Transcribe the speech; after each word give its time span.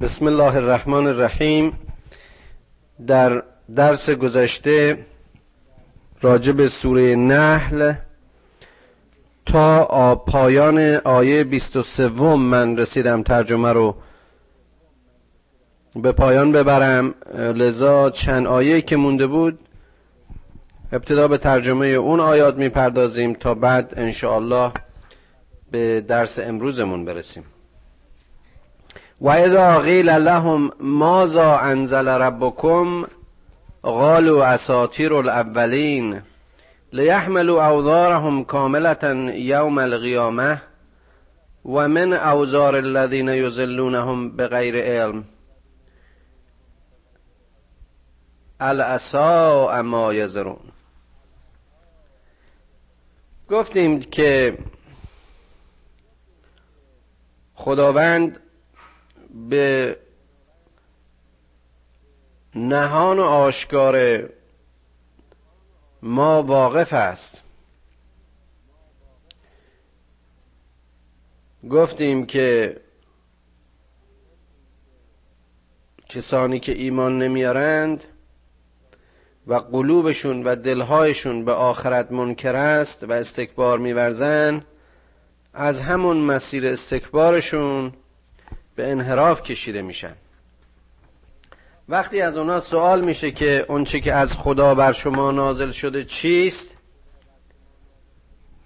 بسم 0.00 0.26
الله 0.26 0.56
الرحمن 0.56 1.06
الرحیم. 1.06 1.72
در 3.06 3.42
درس 3.76 4.10
گذشته 4.10 4.98
راجع 6.22 6.52
به 6.52 6.68
سوره 6.68 7.14
نحل 7.14 7.92
تا 9.46 10.14
پایان 10.14 10.78
آیه 11.04 11.44
23 11.44 12.08
من 12.08 12.76
رسیدم 12.76 13.22
ترجمه 13.22 13.72
رو 13.72 13.96
به 15.94 16.12
پایان 16.12 16.52
ببرم. 16.52 17.14
لذا 17.34 18.10
چند 18.10 18.46
آیه 18.46 18.80
که 18.80 18.96
مونده 18.96 19.26
بود 19.26 19.58
ابتدا 20.92 21.28
به 21.28 21.38
ترجمه 21.38 21.86
اون 21.86 22.20
آیات 22.20 22.56
می‌پردازیم 22.56 23.32
تا 23.32 23.54
بعد 23.54 23.94
انشاءالله 23.96 24.72
به 25.70 26.00
درس 26.00 26.38
امروزمون 26.38 27.04
برسیم. 27.04 27.44
و 29.20 29.28
اذا 29.28 29.78
قیل 29.78 30.10
لهم 30.10 30.70
ماذا 30.80 31.58
انزل 31.58 32.08
ربکم 32.08 33.06
قالوا 33.82 34.44
اساطیر 34.44 35.14
الاولین 35.14 36.22
لیحملوا 36.92 37.68
اوزارهم 37.68 38.44
کاملة 38.44 39.32
یوم 39.34 39.78
القیامه 39.78 40.62
و 41.64 41.88
من 41.88 42.12
اوزار 42.12 42.76
الذین 42.76 43.28
یزلونهم 43.28 44.36
بغیر 44.36 44.76
علم. 44.76 45.24
الاساء 48.60 49.82
ما 49.82 50.14
یزرون 50.14 50.72
گفتیم 53.50 54.00
که 54.00 54.58
خداوند 57.54 58.40
به 59.48 59.96
نهان 62.54 63.18
و 63.18 63.22
آشکار 63.22 64.28
ما 66.02 66.42
واقف 66.42 66.92
است. 66.92 67.42
گفتیم 71.70 72.26
که 72.26 72.76
کسانی 76.08 76.60
که 76.60 76.72
ایمان 76.72 77.18
نمیارند 77.18 78.04
و 79.46 79.54
قلوبشون 79.54 80.44
و 80.44 80.56
دلهایشون 80.56 81.44
به 81.44 81.52
آخرت 81.52 82.12
منکر 82.12 82.56
است 82.56 83.04
و 83.04 83.12
استکبار 83.12 83.78
میورزن 83.78 84.64
از 85.54 85.80
همون 85.80 86.16
مسیر 86.16 86.66
استکبارشون 86.66 87.92
به 88.76 88.90
انحراف 88.90 89.42
کشیده 89.42 89.82
میشن. 89.82 90.14
وقتی 91.88 92.20
از 92.20 92.36
اونا 92.36 92.60
سوال 92.60 93.04
میشه 93.04 93.30
که 93.30 93.66
اونچه 93.68 94.00
که 94.00 94.14
از 94.14 94.32
خدا 94.32 94.74
بر 94.74 94.92
شما 94.92 95.30
نازل 95.30 95.70
شده 95.70 96.04
چیست 96.04 96.68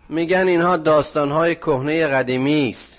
میگن 0.08 0.48
اینها 0.48 0.76
داستانهای 0.76 1.54
کهنه 1.54 2.06
قدیمی 2.06 2.70
است. 2.70 2.98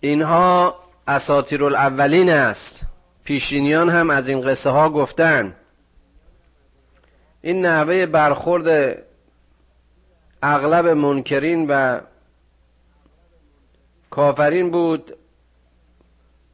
اینها 0.00 0.76
اساطیر 1.08 1.64
الاولین 1.64 2.30
است. 2.30 2.80
پیشینیان 3.24 3.88
هم 3.88 4.10
از 4.10 4.28
این 4.28 4.40
قصه 4.40 4.70
ها 4.70 4.90
گفتن. 4.90 5.56
این 7.42 7.66
نحوه 7.66 8.06
برخورد 8.06 8.98
اغلب 10.42 10.86
منکرین 10.86 11.66
و 11.68 12.00
کافرین 14.20 14.70
بود 14.70 15.16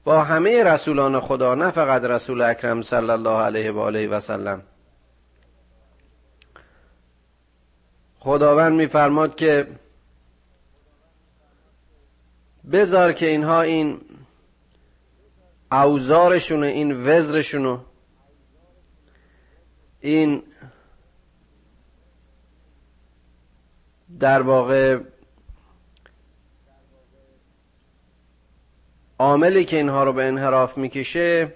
با 0.04 0.24
همه 0.24 0.64
رسولان 0.64 1.20
خدا 1.20 1.54
نه 1.54 1.70
فقط 1.70 2.04
رسول 2.04 2.42
اکرم 2.42 2.82
صلی 2.82 3.10
الله 3.10 3.42
علیه 3.42 3.72
و 3.72 3.78
آله 3.78 4.08
و 4.08 4.20
سلم. 4.20 4.62
خداوند 8.18 8.72
میفرماد 8.72 9.36
که 9.36 9.66
بذار 12.72 13.12
که 13.12 13.26
اینها 13.26 13.62
این 13.62 14.00
اوزارشون 15.72 16.62
این 16.64 16.92
وزرشونو 16.92 17.78
این 20.00 20.42
در 24.18 24.42
واقع 24.42 24.98
عاملی 29.18 29.64
که 29.64 29.76
اینها 29.76 30.04
رو 30.04 30.12
به 30.12 30.24
انحراف 30.24 30.78
می‌کشه 30.78 31.52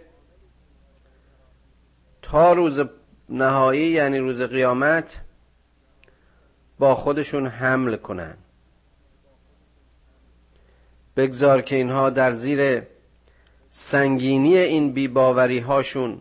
تا 2.22 2.52
روز 2.52 2.80
نهایی 3.28 3.90
یعنی 3.90 4.18
روز 4.18 4.42
قیامت 4.42 5.20
با 6.78 6.94
خودشون 6.94 7.46
حمل 7.46 7.96
کنن. 7.96 8.36
بگذار 11.16 11.62
که 11.62 11.76
اینها 11.76 12.10
در 12.10 12.32
زیر 12.32 12.82
سنگینی 13.70 14.56
این 14.56 14.92
بیباوری 14.92 15.58
هاشون 15.58 16.20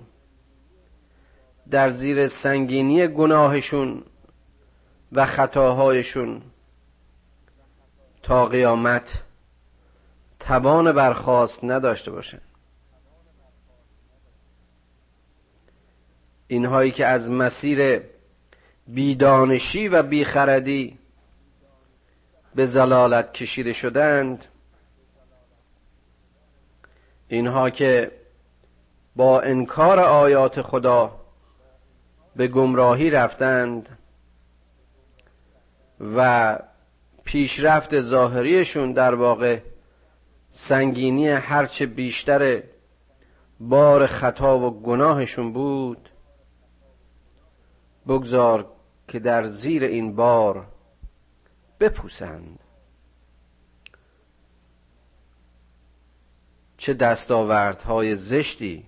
در 1.71 1.89
زیر 1.89 2.27
سنگینی 2.27 3.07
گناهشون 3.07 4.03
و 5.11 5.25
خطاهایشون 5.25 6.41
تا 8.23 8.45
قیامت 8.45 9.23
توان 10.39 10.91
برخواست 10.91 11.63
نداشته 11.63 12.11
باشن 12.11 12.41
اینهایی 16.47 16.91
که 16.91 17.05
از 17.05 17.31
مسیر 17.31 18.01
بیدانشی 18.87 19.87
و 19.87 20.03
بیخردی 20.03 20.99
به 22.55 22.65
زلالت 22.65 23.33
کشیده 23.33 23.73
شدند 23.73 24.45
اینها 27.27 27.69
که 27.69 28.11
با 29.15 29.41
انکار 29.41 29.99
آیات 29.99 30.61
خدا 30.61 31.19
به 32.35 32.47
گمراهی 32.47 33.09
رفتند 33.09 33.97
و 36.15 36.59
پیشرفت 37.23 38.01
ظاهریشون 38.01 38.91
در 38.91 39.15
واقع 39.15 39.59
سنگینی 40.49 41.27
هرچه 41.27 41.85
بیشتر 41.85 42.63
بار 43.59 44.07
خطا 44.07 44.59
و 44.59 44.81
گناهشون 44.81 45.53
بود 45.53 46.09
بگذار 48.07 48.71
که 49.07 49.19
در 49.19 49.43
زیر 49.43 49.83
این 49.83 50.15
بار 50.15 50.67
بپوسند. 51.79 52.59
چه 56.77 56.93
دستاوردهای 56.93 58.15
زشتی 58.15 58.87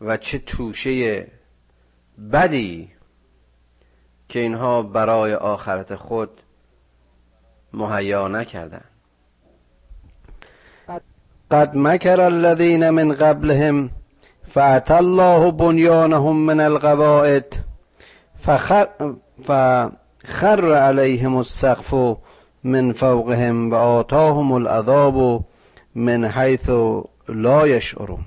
و 0.00 0.16
چه 0.16 0.38
توشه 0.38 1.26
بدی 2.32 2.92
که 4.28 4.38
اینها 4.38 4.82
برای 4.82 5.34
آخرت 5.34 5.94
خود 5.94 6.42
مهیا 7.72 8.28
نکردند. 8.28 8.87
قد 11.50 11.76
مكر 11.76 12.26
الذين 12.26 12.94
من 12.94 13.12
قبلهم 13.12 13.90
فأتى 14.48 14.98
الله 14.98 15.50
بنيانهم 15.50 16.46
من 16.46 16.60
القواعد 16.60 17.54
فخر, 18.42 18.88
فخر 19.44 20.74
عليهم 20.74 21.40
السقف 21.40 22.16
من 22.64 22.92
فوقهم 22.92 23.72
وآتاهم 23.72 24.56
العذاب 24.56 25.42
من 25.94 26.28
حيث 26.28 26.70
لا 27.28 27.66
يشعرون 27.66 28.24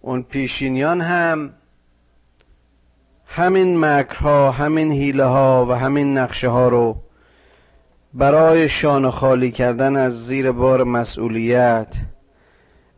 اون 0.00 0.22
پیشینیان 0.22 1.00
هم 1.00 1.52
همین 3.26 3.78
مکرها 3.80 4.50
همین 4.50 4.92
حیله 4.92 5.24
ها 5.24 5.66
و 5.68 5.72
همین 5.72 6.18
نقشه 6.18 6.48
ها 6.48 6.68
رو 6.68 6.96
برای 8.14 8.68
شان 8.68 9.10
خالی 9.10 9.50
کردن 9.50 9.96
از 9.96 10.26
زیر 10.26 10.52
بار 10.52 10.84
مسئولیت 10.84 11.94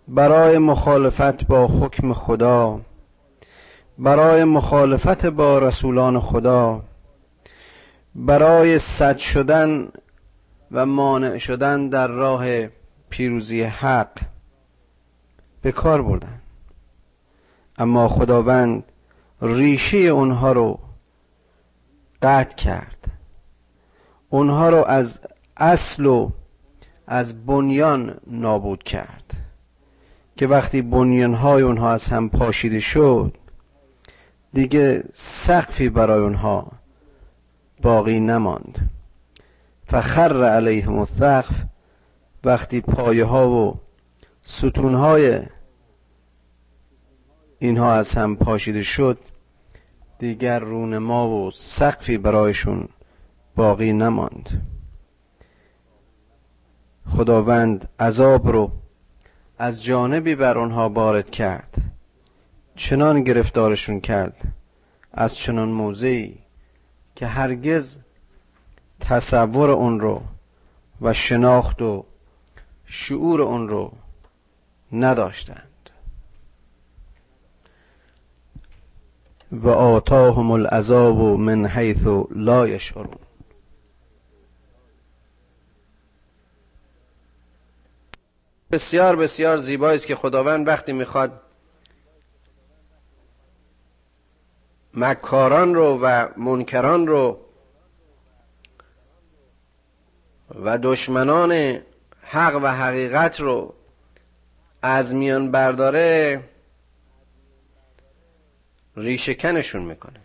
برای 0.08 0.58
مخالفت 0.58 1.46
با 1.46 1.66
حکم 1.66 2.12
خدا 2.12 2.80
برای 3.98 4.44
مخالفت 4.44 5.26
با 5.26 5.58
رسولان 5.58 6.20
خدا 6.20 6.82
برای 8.14 8.78
صد 8.78 9.18
شدن 9.18 9.88
و 10.72 10.86
مانع 10.86 11.38
شدن 11.38 11.88
در 11.88 12.08
راه 12.08 12.66
پیروزی 13.08 13.62
حق 13.62 14.20
به 15.62 15.72
کار 15.72 16.02
بردن. 16.02 16.40
اما 17.78 18.08
خداوند 18.08 18.84
ریشه 19.42 19.96
اونها 19.96 20.52
رو 20.52 20.78
قطع 22.22 22.56
کرد. 22.56 22.93
اونها 24.34 24.68
رو 24.68 24.84
از 24.84 25.18
اصل 25.56 26.06
و 26.06 26.30
از 27.06 27.46
بنیان 27.46 28.20
نابود 28.26 28.82
کرد. 28.82 29.30
که 30.36 30.46
وقتی 30.46 30.82
بنیانهای 30.82 31.62
اونها 31.62 31.92
از 31.92 32.04
هم 32.06 32.28
پاشیده 32.28 32.80
شد 32.80 33.36
دیگه 34.52 35.04
سقفی 35.12 35.88
برای 35.88 36.20
اونها 36.20 36.72
باقی 37.82 38.20
نماند. 38.20 38.90
فخر 39.86 40.44
علیهم 40.44 40.98
السقف 40.98 41.62
وقتی 42.44 42.80
پایه 42.80 43.24
ها 43.24 43.50
و 43.50 43.80
ستون 44.42 44.94
های 44.94 45.40
اینها 47.58 47.92
از 47.92 48.14
هم 48.14 48.36
پاشیده 48.36 48.82
شد 48.82 49.18
دیگر 50.18 50.58
رونما 50.58 51.28
و 51.28 51.50
سقفی 51.50 52.18
برایشون 52.18 52.88
باقی 53.56 53.92
نماند. 53.92 54.66
خداوند 57.10 57.88
عذاب 58.00 58.48
رو 58.48 58.70
از 59.58 59.84
جانبی 59.84 60.34
بر 60.34 60.58
آنها 60.58 60.88
وارد 60.88 61.30
کرد. 61.30 61.74
چنان 62.76 63.22
گرفتارشون 63.22 64.00
کرد. 64.00 64.36
از 65.12 65.36
چنان 65.36 65.68
موضعی 65.68 66.38
که 67.16 67.26
هرگز 67.26 67.96
تصور 69.00 69.70
اون 69.70 70.00
رو 70.00 70.22
و 71.00 71.12
شناخت 71.12 71.82
و 71.82 72.04
شعور 72.84 73.42
اون 73.42 73.68
رو 73.68 73.92
نداشتند. 74.92 75.90
و 79.52 79.68
آتاهم 79.68 80.50
العذاب 80.50 81.20
من 81.20 81.66
حیث 81.66 82.06
لا 82.30 82.68
یشعرون. 82.68 83.23
بسیار 88.70 89.16
بسیار 89.16 89.56
زیبایی 89.56 89.96
است 89.96 90.06
که 90.06 90.16
خداوند 90.16 90.68
وقتی 90.68 90.92
می‌خواد 90.92 91.40
مکاران 94.94 95.74
رو 95.74 95.98
و 96.02 96.28
منکران 96.36 97.06
رو 97.06 97.40
و 100.64 100.78
دشمنان 100.78 101.80
حق 102.20 102.60
و 102.62 102.66
حقیقت 102.66 103.40
رو 103.40 103.74
از 104.82 105.14
میان 105.14 105.50
برداره 105.50 106.40
ریشکنشون 108.96 109.82
می‌کنه. 109.82 110.20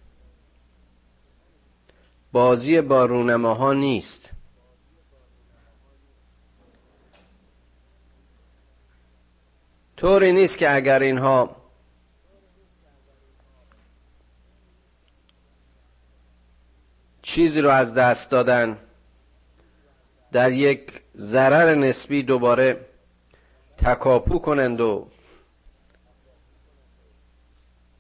بازی 2.32 2.82
با 2.82 3.06
رونماها 3.06 3.74
نیست. 3.74 4.30
طوری 10.00 10.32
نیست 10.32 10.58
که 10.58 10.76
اگر 10.76 11.00
اینها 11.00 11.56
چیزی 17.22 17.62
رو 17.62 17.70
از 17.70 17.94
دست 17.94 18.32
دادن 18.32 18.78
در 20.32 20.52
یک 20.52 21.02
ضرر 21.18 21.76
نسبی 21.76 22.24
دوباره 22.24 22.86
تکاپو 23.78 24.40
کنند 24.40 24.82
و 24.82 25.08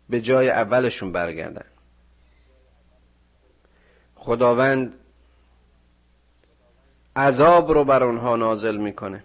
به 0.10 0.22
جای 0.22 0.50
اولشون 0.50 1.12
برگردن. 1.12 1.66
خداوند 4.16 4.96
عذاب 7.16 7.72
رو 7.72 7.84
بر 7.84 8.04
آنها 8.04 8.36
نازل 8.36 8.78
می‌کنه. 8.78 9.24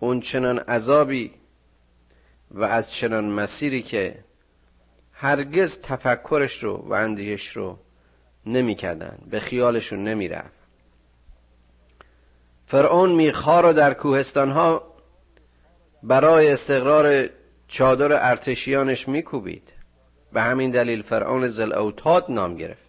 اون 0.00 0.20
چنان 0.20 0.58
عذابی 0.58 1.37
و 2.50 2.64
از 2.64 2.92
چنان 2.92 3.24
مسیری 3.24 3.82
که 3.82 4.24
هرگز 5.12 5.80
تفکرش 5.80 6.62
رو 6.62 6.76
و 6.76 6.92
اندیش 6.92 7.56
رو 7.56 7.78
نمی‌کردن 8.46 9.18
به 9.30 9.40
خیالشون 9.40 10.04
نمی‌رفت. 10.04 10.58
فرعون 12.66 13.12
میخا 13.12 13.60
رو 13.60 13.72
در 13.72 13.94
کوهستان 13.94 14.50
ها 14.50 14.94
برای 16.02 16.52
استقرار 16.52 17.28
چادر 17.68 18.28
ارتشیانش 18.30 19.08
میکوبید. 19.08 19.72
به 20.32 20.42
همین 20.42 20.70
دلیل 20.70 21.02
فرعون 21.02 21.48
زل 21.48 21.72
اوتاد 21.72 22.24
نام 22.28 22.56
گرفت 22.56 22.88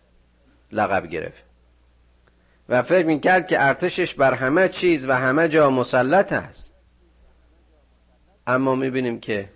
لقب 0.72 1.08
گرفت. 1.08 1.44
و 2.70 2.82
فکر 2.82 3.06
می‌کرد 3.06 3.48
که 3.48 3.64
ارتشش 3.68 4.14
بر 4.14 4.34
همه 4.34 4.70
چیز 4.70 5.06
و 5.06 5.12
همه 5.12 5.48
جا 5.48 5.70
مسلط 5.70 6.34
است. 6.34 6.69
اما 8.50 8.76
می‌بینیم 8.76 9.20
که 9.20 9.50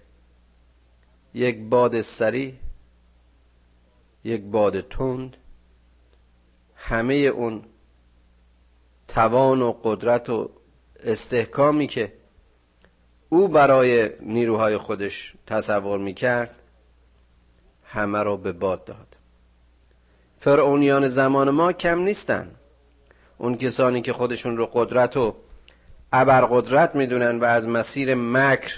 یک 1.33 1.59
باد 1.59 2.01
سری 2.01 2.59
یک 4.23 4.41
باد 4.41 4.81
تند 4.81 5.37
همه 6.75 7.13
اون 7.13 7.63
توان 9.07 9.61
و 9.61 9.71
قدرت 9.83 10.29
و 10.29 10.49
استحکامی 11.03 11.87
که 11.87 12.13
او 13.29 13.47
برای 13.47 14.09
نیروهای 14.21 14.77
خودش 14.77 15.33
تصور 15.47 15.99
می‌کرد 15.99 16.55
همه 17.83 18.23
را 18.23 18.37
به 18.37 18.51
باد 18.51 18.85
داد. 18.85 19.17
فرعونیان 20.39 21.07
زمان 21.07 21.49
ما 21.49 21.73
کم 21.73 21.99
نیستن. 21.99 22.51
اون 23.37 23.57
کسانی 23.57 24.01
که 24.01 24.13
خودشون 24.13 24.57
رو 24.57 24.65
قدرت 24.65 25.17
و 25.17 25.35
ابرقدرت 26.15 26.95
می‌دونن 26.95 27.39
و 27.39 27.43
از 27.43 27.67
مسیر 27.67 28.15
مکر 28.15 28.73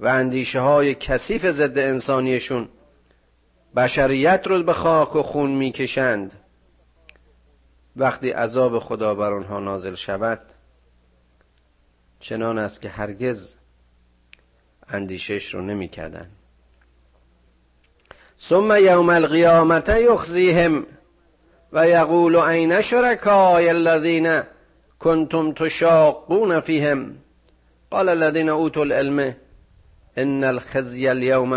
و 0.00 0.06
اندیشه 0.06 0.60
های 0.60 0.94
کثیف 0.94 1.46
ضد 1.46 1.78
انسانیشون 1.78 2.68
بشریت 3.76 4.46
رو 4.46 4.62
به 4.62 4.72
خاک 4.72 5.16
و 5.16 5.22
خون 5.22 5.50
می‌کشند 5.50 6.32
وقتی 7.96 8.30
عذاب 8.30 8.78
خدا 8.78 9.14
بر 9.14 9.32
آنها 9.32 9.60
نازل 9.60 9.94
شود 9.94 10.40
چنان 12.20 12.58
است 12.58 12.82
که 12.82 12.88
هرگز 12.88 13.54
اندیشش 14.88 15.54
رو 15.54 15.62
نمی 15.62 15.88
کردن. 15.88 16.30
ثم 18.40 18.76
یوم 18.80 19.08
القیامت 19.08 19.88
یخزیهم 19.88 20.86
و 21.72 21.88
یقول 21.88 22.36
عین 22.36 22.80
شرکای 22.80 23.68
الذین 23.68 24.42
کنتم 25.00 25.52
تشاقون 25.52 26.60
فیهم 26.60 27.16
قال 27.90 28.08
الذین 28.08 28.48
اوتوا 28.48 28.82
العلم 28.82 29.34
ان 30.16 30.44
الخزی 30.44 31.08
اليوم 31.08 31.52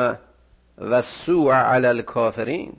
و 0.77 0.93
السوء 0.93 1.53
علی 1.53 1.87
الكافرین 1.87 2.73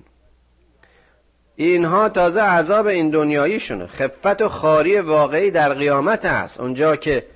اینها 1.56 2.08
تازه 2.08 2.40
عذاب 2.40 2.86
این 2.86 3.10
دنیاییشونه 3.10 3.86
خفت 3.86 4.42
و 4.42 4.48
خاری 4.48 4.98
واقعی 4.98 5.50
در 5.50 5.74
قیامت 5.74 6.24
است. 6.24 6.60
اونجا 6.60 6.96
که 6.96 7.26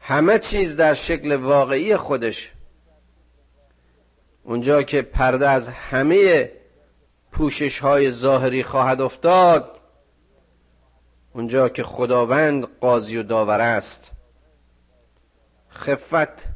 همه 0.00 0.38
چیز 0.38 0.76
در 0.76 0.94
شکل 0.94 1.36
واقعی 1.36 1.96
خودش. 1.96 2.52
اونجا 4.44 4.82
که 4.82 5.02
پرده 5.02 5.48
از 5.48 5.68
همه 5.68 6.50
پوشش 7.32 7.78
های 7.78 8.10
ظاهری 8.10 8.62
خواهد 8.62 9.00
افتاد 9.00 9.80
اونجا 11.34 11.68
که 11.68 11.82
خداوند 11.82 12.64
قاضی 12.64 13.16
و 13.16 13.22
داور 13.22 13.60
است. 13.60 14.10
خفت 15.70 16.48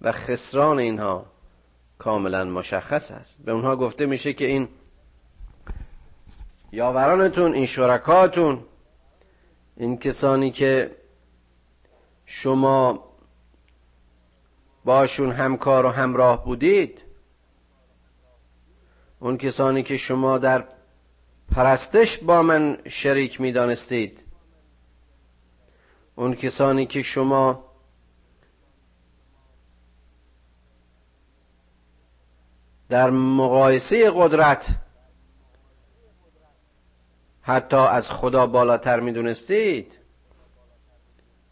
و 0.00 0.12
خسران 0.12 0.78
اینها 0.78 1.26
کاملا 1.98 2.44
مشخص 2.44 3.10
است. 3.10 3.38
به 3.44 3.52
اونها 3.52 3.76
گفته 3.76 4.06
میشه 4.06 4.32
که 4.32 4.44
این 4.46 4.68
یاورانتون 6.72 7.54
این 7.54 7.66
شرکاتون 7.66 8.64
این 9.76 9.98
کسانی 9.98 10.50
که 10.50 10.96
شما 12.26 13.04
باشون 14.84 15.32
همکار 15.32 15.86
و 15.86 15.88
همراه 15.88 16.44
بودید 16.44 17.00
اون 19.20 19.36
کسانی 19.36 19.82
که 19.82 19.96
شما 19.96 20.38
در 20.38 20.64
پرستش 21.54 22.18
با 22.18 22.42
من 22.42 22.78
شریک 22.88 23.40
می 23.40 23.52
دانستید 23.52 24.21
اون 26.16 26.34
کسانی 26.34 26.86
که 26.86 27.02
شما 27.02 27.64
در 32.88 33.10
مقایسه 33.10 34.10
قدرت 34.14 34.68
حتی 37.42 37.76
از 37.76 38.10
خدا 38.10 38.46
بالاتر 38.46 39.00
می 39.00 39.12
دونستید 39.12 39.98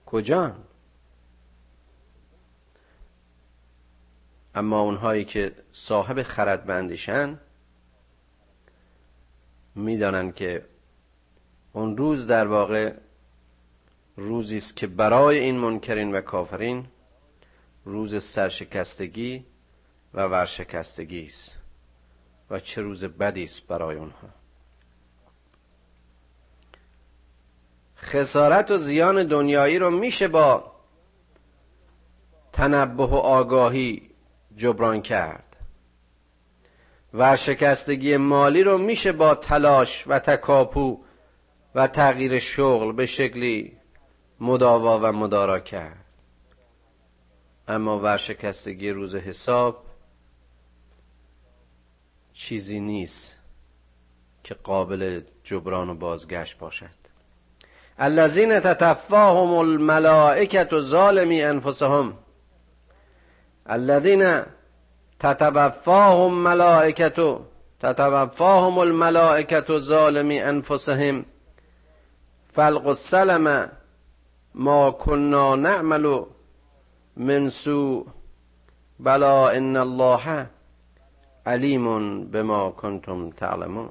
کجا 0.06 0.56
اما 4.54 4.80
اونهایی 4.80 5.24
که 5.24 5.54
صاحب 5.72 6.22
خرد 6.22 6.66
بندشن 6.66 7.40
می‌دانند 9.74 10.34
که 10.34 10.66
اون 11.72 11.96
روز 11.96 12.26
در 12.26 12.46
واقع 12.46 12.94
روزی 14.16 14.56
است 14.56 14.76
که 14.76 14.86
برای 14.86 15.38
این 15.38 15.58
منکرین 15.58 16.14
و 16.14 16.20
کافرین 16.20 16.86
روز 17.84 18.24
سرشکستگی 18.24 19.46
و 20.14 20.26
ورشکستگی 20.26 21.24
است 21.24 21.56
و 22.50 22.60
چه 22.60 22.82
روز 22.82 23.04
بدی 23.04 23.42
است 23.42 23.66
برای 23.66 23.96
اونها. 23.96 24.28
خسارت 27.96 28.70
و 28.70 28.78
زیان 28.78 29.26
دنیایی 29.26 29.78
رو 29.78 29.90
میشه 29.90 30.28
با 30.28 30.72
تنبه 32.52 33.06
و 33.06 33.14
آگاهی 33.14 34.10
جبران 34.56 35.02
کرد. 35.02 35.56
ورشکستگی 37.14 38.16
مالی 38.16 38.62
رو 38.62 38.78
میشه 38.78 39.12
با 39.12 39.34
تلاش 39.34 40.04
و 40.06 40.18
تکاپو 40.18 41.04
و 41.74 41.86
تغییر 41.86 42.38
شغل 42.38 42.92
به 42.92 43.06
شکلی 43.06 43.79
مداوا 44.40 44.98
و 44.98 45.12
مدارا 45.12 45.60
کرد. 45.60 46.04
اما 47.68 47.98
ورشکستگی 47.98 48.90
روز 48.90 49.14
حساب 49.14 49.84
چیزی 52.32 52.80
نیست 52.80 53.34
که 54.44 54.54
قابل 54.54 55.20
جبران 55.44 55.90
و 55.90 55.94
بازگشت 55.94 56.58
باشد. 56.58 57.00
الذین 57.98 58.60
تتفاهم 58.60 59.54
الملائکه 59.54 60.80
ظالمی 60.80 61.42
انفسهم. 61.42 62.18
الذین 63.66 64.42
تتوفاهم 65.18 66.34
ملائکه 66.34 67.38
تتوفاهم 67.80 68.78
الملائکه 68.78 69.78
ظالمی 69.78 70.40
انفسهم. 70.40 71.24
فلق 72.52 72.86
السلم 72.86 73.70
ما 74.54 74.90
كنا 74.90 75.56
نعمل 75.56 76.24
من 77.16 77.50
سوء 77.50 78.06
بلا 79.00 79.50
ان 79.50 79.76
الله 79.76 80.46
علیم 81.46 82.24
بما 82.24 82.70
کنتم 82.70 83.30
تعلمون. 83.30 83.90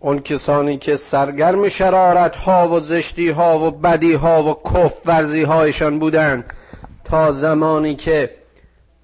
اون 0.00 0.18
کسانی 0.18 0.76
که 0.76 0.96
سرگرم 0.96 1.68
شرارت 1.68 2.36
ها 2.36 2.68
و 2.68 2.80
زشتی 2.80 3.30
ها 3.30 3.58
و 3.58 3.70
بدی 3.70 4.14
ها 4.14 4.42
و 4.42 4.54
کف 4.54 5.00
ورزی 5.06 5.42
هایشان 5.42 5.98
بودند 5.98 6.52
تا 7.04 7.32
زمانی 7.32 7.94
که 7.94 8.36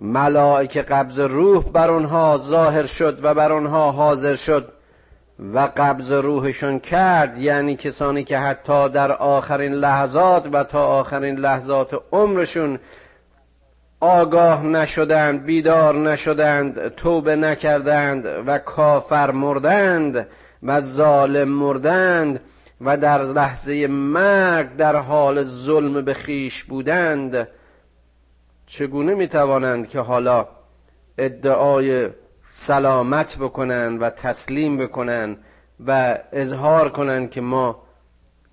ملائک 0.01 0.79
قبض 0.79 1.19
روح 1.21 1.65
بر 1.65 1.91
آنها 1.91 2.39
ظاهر 2.39 2.87
شد 2.87 3.25
و 3.25 3.35
بر 3.35 3.53
آنها 3.53 3.93
حاضر 3.93 4.37
شد 4.37 4.73
و 5.53 5.69
قبض 5.77 6.13
روحشون 6.13 6.79
کرد 6.79 7.39
یعنی 7.39 7.77
کسانی 7.77 8.25
که 8.25 8.39
حتی 8.39 8.89
در 8.89 9.13
آخرین 9.13 9.73
لحظات 9.73 10.49
و 10.53 10.65
تا 10.65 10.87
آخرین 10.87 11.39
لحظات 11.39 12.03
عمرشون 12.13 12.79
آگاه 14.01 14.67
نشدند 14.67 15.45
بیدار 15.45 15.95
نشدند 15.95 16.89
توبه 16.89 17.37
نکردند 17.37 18.27
و 18.47 18.59
کافر 18.59 19.31
مردند 19.31 20.29
و 20.63 20.81
ظالم 20.81 21.49
مردند 21.49 22.41
و 22.81 22.97
در 22.97 23.23
لحظه 23.23 23.87
مرگ 23.87 24.77
در 24.77 24.97
حال 24.97 25.43
ظلم 25.43 26.03
به 26.03 26.15
خیش 26.15 26.65
بودند. 26.65 27.49
چگونه 28.67 29.15
می‌توانند 29.15 29.89
که 29.89 30.01
حالا 30.01 30.49
ادعای 31.19 32.09
سلامت 32.55 33.37
بکنن 33.39 33.99
و 33.99 34.11
تسلیم 34.11 34.77
بکنن 34.77 35.37
و 35.87 36.19
اظهار 36.33 36.89
کنن 36.89 37.29
که 37.29 37.41
ما 37.41 37.83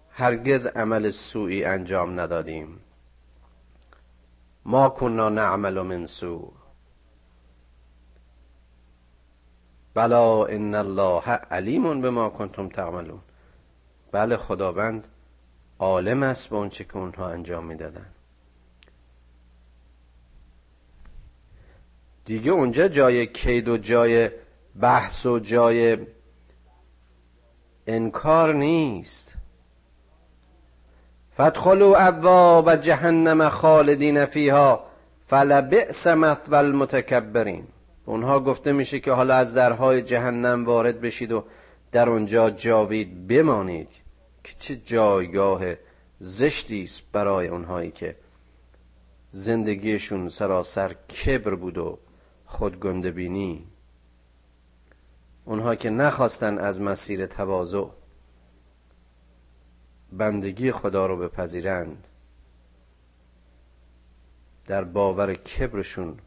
هرگز 0.09 0.67
عمل 0.67 1.09
سوئی 1.09 1.65
انجام 1.65 2.19
ندادیم. 2.19 2.79
ما 4.65 4.89
کننا 4.89 5.29
نعمل 5.29 5.81
من 5.81 6.05
سو 6.05 6.53
بلا 9.93 10.45
ان 10.45 10.75
الله 10.75 11.29
علیم 11.29 12.01
به 12.01 12.09
ما 12.09 12.29
کنتم 12.29 12.69
تعملون. 12.69 13.21
بله 14.11 14.37
خداوند 14.37 15.07
عالم 15.79 16.23
است 16.23 16.47
به 16.47 16.55
اونچه 16.55 16.83
که 16.83 16.97
اونها 16.97 17.29
انجام 17.29 17.65
می‌دادن. 17.65 18.05
دیگه 22.29 22.51
اونجا 22.51 22.87
جای 22.87 23.25
کید 23.25 23.67
و 23.67 23.77
جای 23.77 24.29
بحث 24.79 25.25
و 25.25 25.39
جای 25.39 25.97
انکار 27.87 28.53
نیست. 28.53 29.33
فادخلوا 31.31 31.97
ابواب 31.97 32.75
جهنم 32.75 33.49
خالدین 33.49 34.25
فیها 34.25 34.83
فلبئس 35.27 36.07
مثوى 36.07 36.55
المتکبرین. 36.55 37.67
اونها 38.05 38.39
گفته 38.39 38.71
میشه 38.71 38.99
که 38.99 39.11
حالا 39.11 39.35
از 39.35 39.53
درهای 39.53 40.01
جهنم 40.01 40.65
وارد 40.65 41.01
بشید 41.01 41.31
و 41.31 41.43
در 41.91 42.09
اونجا 42.09 42.49
جاوید 42.49 43.27
بمانید 43.27 43.89
که 44.43 44.53
چه 44.59 44.75
جایگاه 44.75 45.61
زشتی 46.19 46.83
است 46.83 47.03
برای 47.11 47.47
اونهایی 47.47 47.91
که 47.91 48.15
زندگیشون 49.29 50.29
سراسر 50.29 50.93
کبر 50.93 51.55
بود 51.55 51.77
و 51.77 51.99
خودگنده 52.49 53.11
بینی 53.11 53.67
اونها 55.45 55.75
که 55.75 55.89
نخواستن 55.89 56.57
از 56.57 56.81
مسیر 56.81 57.25
تواضع 57.25 57.85
بندگی 60.11 60.71
خدا 60.71 61.05
رو 61.05 61.17
بپذیرند 61.17 62.07
در 64.65 64.83
باور 64.83 65.33
کبرشون 65.33 66.17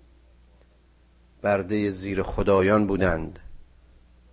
برده 1.43 1.91
زیر 1.91 2.23
خدایان 2.23 2.87
بودند 2.87 3.39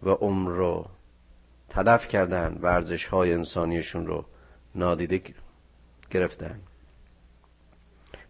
و 0.03 0.09
عمر 0.09 0.51
رو 0.51 0.85
تلف 1.69 2.07
کردند 2.07 2.63
ورزش 2.63 3.05
های 3.05 3.33
انسانیشون 3.33 4.07
رو 4.07 4.25
نادیده 4.75 5.21
گرفتند. 6.11 6.68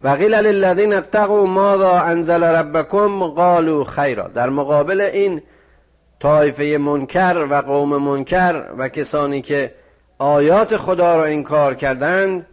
و 0.02 0.08
قیل 0.08 0.34
للذین 0.34 0.94
اتقوا 0.94 1.46
ماذا 1.46 2.00
انزل 2.00 2.42
ربکم 2.42 3.26
قالوا 3.26 3.84
خیرا. 3.84 4.28
در 4.28 4.48
مقابل 4.48 5.00
این 5.00 5.42
طایفه 6.20 6.78
منکر 6.78 7.46
و 7.50 7.54
قوم 7.54 7.96
منکر 7.96 8.72
و 8.78 8.88
کسانی 8.88 9.42
که 9.42 9.74
آیات 10.18 10.76
خدا 10.76 11.16
را 11.16 11.24
انکار 11.24 11.74
کردند 11.74 12.46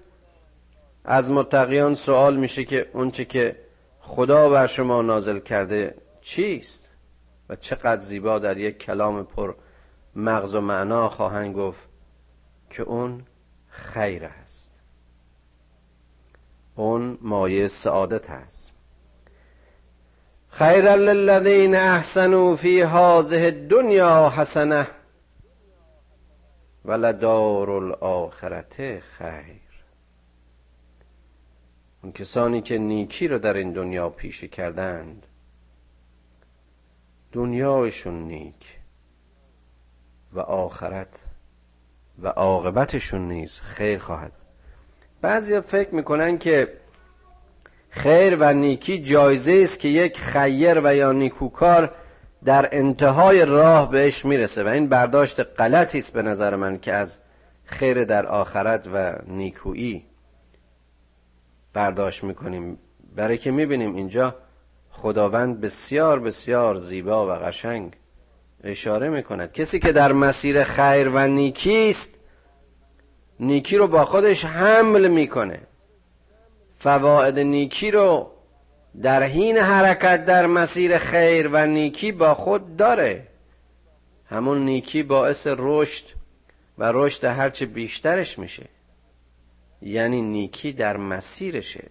از 1.06 1.32
متقیان 1.32 1.94
سوال 1.94 2.36
میشه 2.36 2.64
که 2.66 2.90
اونچه 2.94 3.26
که 3.26 3.56
خدا 4.00 4.50
بر 4.50 4.68
شما 4.68 5.02
نازل 5.02 5.40
کرده 5.40 5.96
چیست؟ 6.22 6.88
و 7.50 7.56
چقدر 7.56 8.02
زیبا 8.02 8.40
در 8.40 8.58
یک 8.58 8.78
کلام 8.78 9.24
پر 9.24 9.56
مغز 10.16 10.56
و 10.56 10.62
معنا 10.62 11.10
خواهند 11.10 11.56
گفت 11.56 11.82
که 12.70 12.84
اون 12.84 13.24
خیر 13.68 14.26
است. 14.26 14.77
اون 16.78 17.18
مایه 17.22 17.68
سعادت 17.68 18.30
است 18.30 18.72
خیر 20.50 20.96
للذین 20.96 21.76
احسنوا 21.76 22.56
فی 22.56 22.82
هذه 22.82 23.46
الدنیا 23.46 24.30
حسنه 24.30 24.88
ولدار 26.86 27.70
الاخرت 27.70 29.00
خیر. 29.00 29.62
اون 32.04 32.12
کسانی 32.12 32.62
که 32.62 32.78
نیکی 32.78 33.28
رو 33.28 33.40
در 33.40 33.54
این 33.54 33.74
دنیا 33.74 34.10
پیشه 34.10 34.48
کردند 34.48 35.28
دنیایشون 37.32 38.28
نیک 38.28 38.80
و 40.34 40.40
آخرت 40.40 41.24
و 42.20 42.28
عاقبتشون 42.28 43.28
نیز 43.28 43.60
خیر 43.60 44.00
خواهد 44.00 44.37
بعضی 45.22 45.60
فکر 45.62 45.96
می‌کنن 45.96 46.38
که 46.38 46.74
خیر 47.90 48.38
و 48.40 48.54
نیکی 48.54 49.00
جایزه 49.00 49.60
است 49.64 49.80
که 49.80 49.88
یک 49.88 50.20
خیر 50.20 50.82
و 50.84 50.96
یا 50.96 51.12
نیکوکار 51.12 51.92
در 52.46 52.70
انتهای 52.72 53.46
راه 53.46 53.92
بهش 53.92 54.26
می‌رسه 54.26 54.64
و 54.64 54.68
این 54.68 54.88
برداشت 54.88 55.40
غلطی 55.40 56.00
است 56.00 56.14
به 56.14 56.22
نظر 56.22 56.56
من 56.56 56.80
که 56.80 56.94
از 56.94 57.20
خیر 57.66 58.04
در 58.04 58.26
آخرت 58.26 58.88
و 58.94 59.16
نیکویی 59.28 60.06
برداشت 61.74 62.24
می‌کنیم. 62.24 62.80
برای 63.16 63.38
که 63.38 63.52
می‌بینیم 63.52 63.96
اینجا 63.96 64.36
خداوند 64.90 65.62
بسیار 65.62 66.20
بسیار 66.20 66.76
زیبا 66.76 67.28
و 67.28 67.40
قشنگ 67.40 67.94
اشاره 68.64 69.10
می‌کند. 69.10 69.52
کسی 69.52 69.80
که 69.80 69.92
در 69.92 70.12
مسیر 70.12 70.64
خیر 70.64 71.10
و 71.10 71.28
نیکی 71.28 71.90
است 71.90 72.17
نیکی 73.40 73.78
رو 73.78 73.88
با 73.88 74.06
خودش 74.06 74.46
حمل 74.46 75.08
می‌کنه. 75.08 75.60
فواید 76.78 77.40
نیکی 77.40 77.92
رو 77.92 78.32
در 79.02 79.24
حین 79.24 79.58
حرکت 79.58 80.26
در 80.26 80.46
مسیر 80.46 80.98
خیر 80.98 81.48
و 81.48 81.66
نیکی 81.66 82.12
با 82.12 82.36
خود 82.36 82.76
داره. 82.76 83.28
همون 84.26 84.66
نیکی 84.66 85.04
باعث 85.04 85.48
رشد 85.58 86.06
و 86.78 86.92
رشد 86.92 87.26
هرچه 87.26 87.66
بیشترش 87.66 88.40
میشه. 88.40 88.66
یعنی 89.82 90.22
نیکی 90.22 90.74
در 90.74 90.98
مسیرشه. 90.98 91.88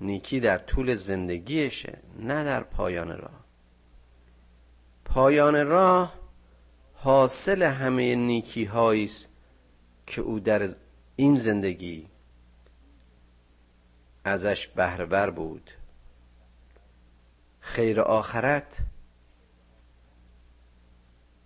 نیکی 0.00 0.40
در 0.40 0.58
طول 0.58 0.94
زندگیشه 0.94 1.98
نه 2.18 2.44
در 2.44 2.60
پایان 2.62 3.08
راه. 3.08 3.44
پایان 5.04 5.66
راه 5.66 6.14
حاصل 6.94 7.62
همه 7.62 8.14
نیکی 8.14 8.64
است 8.74 9.31
که 10.06 10.20
او 10.20 10.40
در 10.40 10.68
این 11.16 11.36
زندگی 11.36 12.08
ازش 14.24 14.68
بهرهور 14.68 15.30
بود. 15.30 15.70
خیر 17.60 18.00
آخرت 18.00 18.78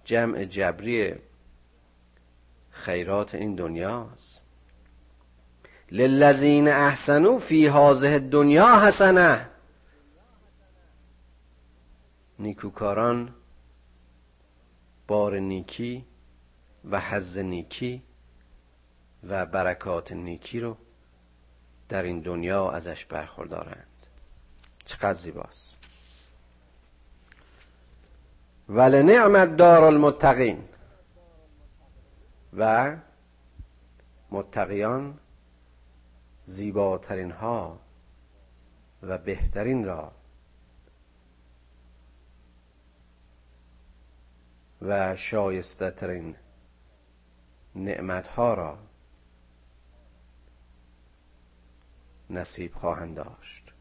جمع 0.05 0.45
جبری 0.45 1.15
خیرات 2.71 3.35
این 3.35 3.55
دنیاست. 3.55 4.41
للذین 5.91 6.69
احسنوا 6.69 7.39
فی 7.39 7.67
هذه 7.67 8.19
دنیا 8.19 8.87
حسنه. 8.87 9.51
نیکوکاران 12.39 13.35
بار 15.07 15.39
نیکی 15.39 16.05
و 16.91 17.01
حز 17.01 17.39
نیکی 17.39 18.03
و 19.29 19.47
برکات 19.47 20.13
نیکی 20.13 20.61
رو 20.61 20.77
در 21.89 22.03
این 22.03 22.21
دنیا 22.21 22.71
ازش 22.71 23.05
برخوردارند. 23.05 24.07
چقدر 24.85 25.15
زیباست. 25.15 25.75
ولنعمت 28.69 29.57
دار 29.57 29.85
المتقین. 29.85 30.69
و 32.57 32.97
متقیان 34.31 35.19
زیباترین 36.45 37.31
ها 37.31 37.81
و 39.03 39.19
بهترین 39.19 39.85
را 39.85 40.13
و 44.83 45.17
شایسته 45.17 45.91
ترین 45.91 46.37
نعمت 47.75 48.27
ها 48.27 48.55
را 48.55 48.79
نصیب 52.31 52.75
خواهند 52.75 53.15
داشت. 53.17 53.73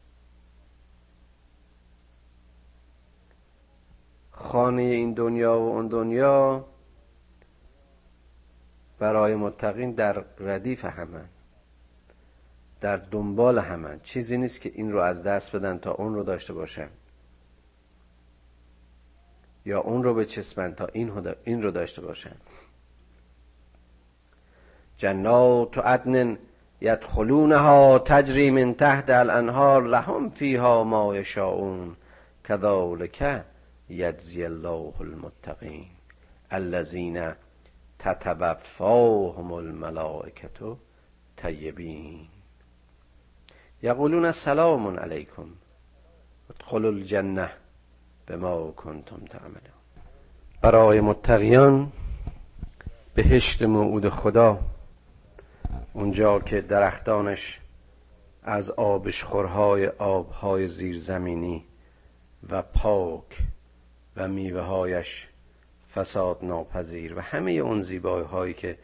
خانه 4.30 4.82
این 4.82 5.14
دنیا 5.14 5.58
و 5.58 5.68
اون 5.68 5.88
دنیا 5.88 6.66
برای 8.98 9.34
متقین 9.34 9.92
در 9.92 10.24
ردیف 10.38 10.84
همن 10.84 11.28
در 12.80 12.96
دنبال 12.96 13.58
همن. 13.58 14.00
چیزی 14.02 14.38
نیست 14.38 14.60
که 14.60 14.72
این 14.74 14.92
رو 14.92 15.00
از 15.00 15.22
دست 15.22 15.56
بدن 15.56 15.78
تا 15.78 15.92
اون 15.92 16.14
رو 16.14 16.22
داشته 16.22 16.52
باشن. 16.52 16.88
یا 19.64 19.80
اون 19.80 20.02
رو 20.02 20.14
بچسبن 20.14 20.74
تا 20.74 20.86
این, 20.86 21.34
این 21.44 21.62
رو 21.62 21.70
داشته 21.70 22.02
باشن. 22.02 22.36
جنات 24.96 25.78
و 25.78 25.80
عدن 25.80 26.38
یدخلونها 26.80 27.98
تجری 27.98 28.50
من 28.50 28.74
تحت 28.74 29.10
الانهار 29.10 29.82
لهم 29.82 30.30
فیها 30.30 30.84
ما 30.84 31.16
یشاءون. 31.16 31.96
کذالک 32.48 33.44
یجزی 33.88 34.44
الله 34.44 34.92
المتقین. 35.00 35.86
الذین 36.50 37.32
تتوفاهم 37.98 39.52
الملائکه 39.52 40.76
طیبین. 41.36 42.28
یقولون 43.82 44.32
سلام 44.32 44.98
علیکم. 44.98 45.48
ادخلوا 46.50 46.90
الجنه 46.90 47.50
ما 48.30 48.70
کنتم 48.70 49.24
تعملون. 49.30 49.76
برای 50.62 51.00
متقیان 51.00 51.92
بهشت 53.14 53.62
موعود 53.62 54.08
خدا 54.08 54.58
اونجا 55.92 56.38
که 56.38 56.60
درختانش 56.60 57.60
از 58.42 58.70
آبشخورهای 58.70 59.86
آبهای 59.86 60.68
زیرزمینی 60.68 61.64
و 62.50 62.62
پاک 62.62 63.38
و 64.16 64.28
میوه 64.28 64.60
هایش 64.60 65.28
فساد 65.94 66.38
ناپذیر 66.42 67.18
و 67.18 67.20
همه 67.20 67.50
اون 67.50 67.82
زیبایی 67.82 68.24
هایی 68.24 68.54
که 68.54 68.78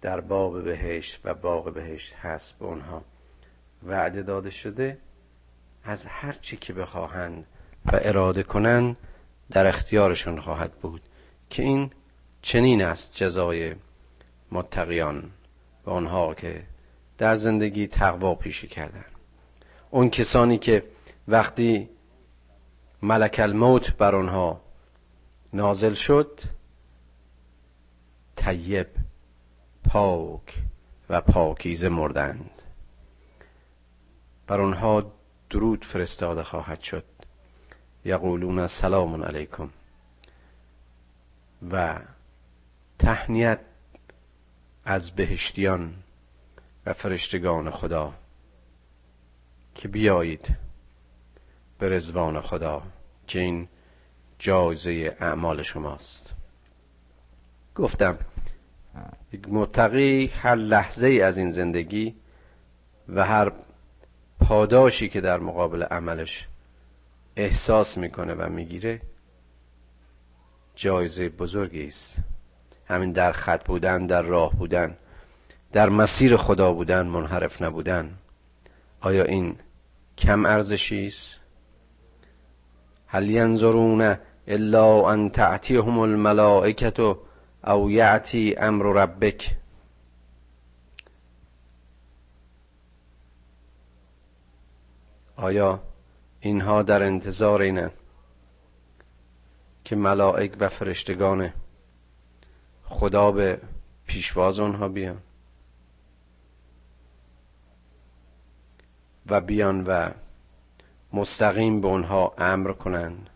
در 0.00 0.20
باغ 0.20 0.62
بهشت 0.62 1.20
و 1.24 1.34
باغ 1.34 1.72
بهشت 1.72 2.14
هست 2.14 2.58
به 2.58 2.64
اونها 2.64 3.02
وعده 3.86 4.22
داده 4.22 4.50
شده 4.50 4.98
از 5.84 6.06
هر 6.06 6.32
چی 6.32 6.56
که 6.56 6.72
بخواهند 6.72 7.46
و 7.86 7.90
اراده 8.02 8.42
کنند 8.42 8.96
در 9.50 9.66
اختیارشون 9.66 10.40
خواهد 10.40 10.72
بود 10.72 11.02
که 11.50 11.62
این 11.62 11.90
چنین 12.42 12.82
است 12.82 13.12
جزای 13.14 13.74
متقیان. 14.52 15.30
و 15.86 15.90
آنها 15.90 16.34
که 16.34 16.62
در 17.18 17.34
زندگی 17.34 17.86
تقوا 17.86 18.34
پیشی 18.34 18.68
کردن. 18.68 19.04
اون 19.90 20.10
کسانی 20.10 20.58
که 20.58 20.84
وقتی 21.28 21.88
ملک 23.02 23.40
الموت 23.42 23.96
بر 23.96 24.14
آنها 24.14 24.60
نازل 25.52 25.92
شد 25.92 26.40
طیب 28.36 28.86
پاک 29.84 30.54
و 31.10 31.20
پاکیزه 31.20 31.88
مردند. 31.88 32.50
بر 34.46 34.60
آنها 34.60 35.12
درود 35.50 35.84
فرستاده 35.84 36.42
خواهد 36.42 36.80
شد. 36.80 37.04
یقولون 38.04 38.66
سلام 38.66 39.22
علیکم. 39.22 39.70
و 41.70 41.98
تهنیت 42.98 43.60
از 44.86 45.10
بهشتیان 45.10 45.94
و 46.86 46.92
فرشتگان 46.92 47.70
خدا 47.70 48.14
که 49.74 49.88
بیایید 49.88 50.56
به 51.78 51.88
رزوان 51.88 52.40
خدا 52.40 52.82
که 53.26 53.38
این 53.38 53.68
جایزه 54.38 55.16
اعمال 55.20 55.62
شماست. 55.62 56.30
گفتم 57.74 58.18
یک 59.32 59.48
متقی 59.48 60.26
هر 60.26 60.54
لحظه 60.54 61.20
از 61.24 61.38
این 61.38 61.50
زندگی 61.50 62.14
و 63.08 63.24
هر 63.24 63.52
پاداشی 64.40 65.08
که 65.08 65.20
در 65.20 65.38
مقابل 65.38 65.82
عملش 65.82 66.46
احساس 67.36 67.98
می‌کنه 67.98 68.34
و 68.34 68.48
می‌گیره 68.48 69.00
جایزه 70.74 71.28
بزرگی 71.28 71.86
است. 71.86 72.16
همین 72.88 73.12
در 73.12 73.32
خط 73.32 73.64
بودن 73.64 74.06
در 74.06 74.22
راه 74.22 74.52
بودن 74.52 74.96
در 75.72 75.88
مسیر 75.88 76.36
خدا 76.36 76.72
بودن 76.72 77.06
منحرف 77.06 77.62
نبودن. 77.62 78.18
آیا 79.00 79.24
این 79.24 79.56
کم 80.18 80.46
ارزشی 80.46 81.06
است؟ 81.06 81.36
هل 83.06 83.30
ینظرون 83.30 84.16
الا 84.46 85.10
ان 85.10 85.30
تعتیهم 85.30 85.98
الملائکه 85.98 87.16
او 87.66 87.90
یعتی 87.90 88.54
امر 88.58 88.84
ربک؟ 88.84 89.56
آیا 95.36 95.80
اینها 96.40 96.82
در 96.82 97.02
انتظار 97.02 97.60
اینه 97.60 97.90
که 99.84 99.96
ملائک 99.96 100.56
و 100.60 100.68
فرشتگان 100.68 101.52
خدا 102.88 103.30
به 103.30 103.60
پیشواز 104.06 104.58
آنها 104.58 104.88
بیان. 104.88 105.18
و 109.26 109.40
بیان 109.40 109.84
و 109.86 110.10
مستقیم 111.12 111.80
به 111.80 111.88
اونها 111.88 112.34
امر 112.38 112.72
کنند. 112.72 113.30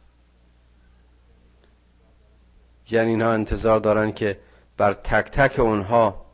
یعنی 2.91 3.11
اینها 3.11 3.33
انتظار 3.33 3.81
دارن 3.81 4.13
که 4.13 4.39
بر 4.77 4.93
تک 4.93 5.31
تک 5.31 5.59
اونها 5.59 6.27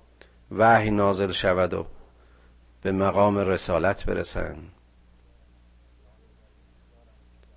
وحی 0.51 0.91
نازل 0.91 1.33
شود 1.33 1.75
و 1.75 1.87
به 2.83 2.93
مقام 2.93 3.39
رسالت 3.39 4.05
برسند. 4.05 4.71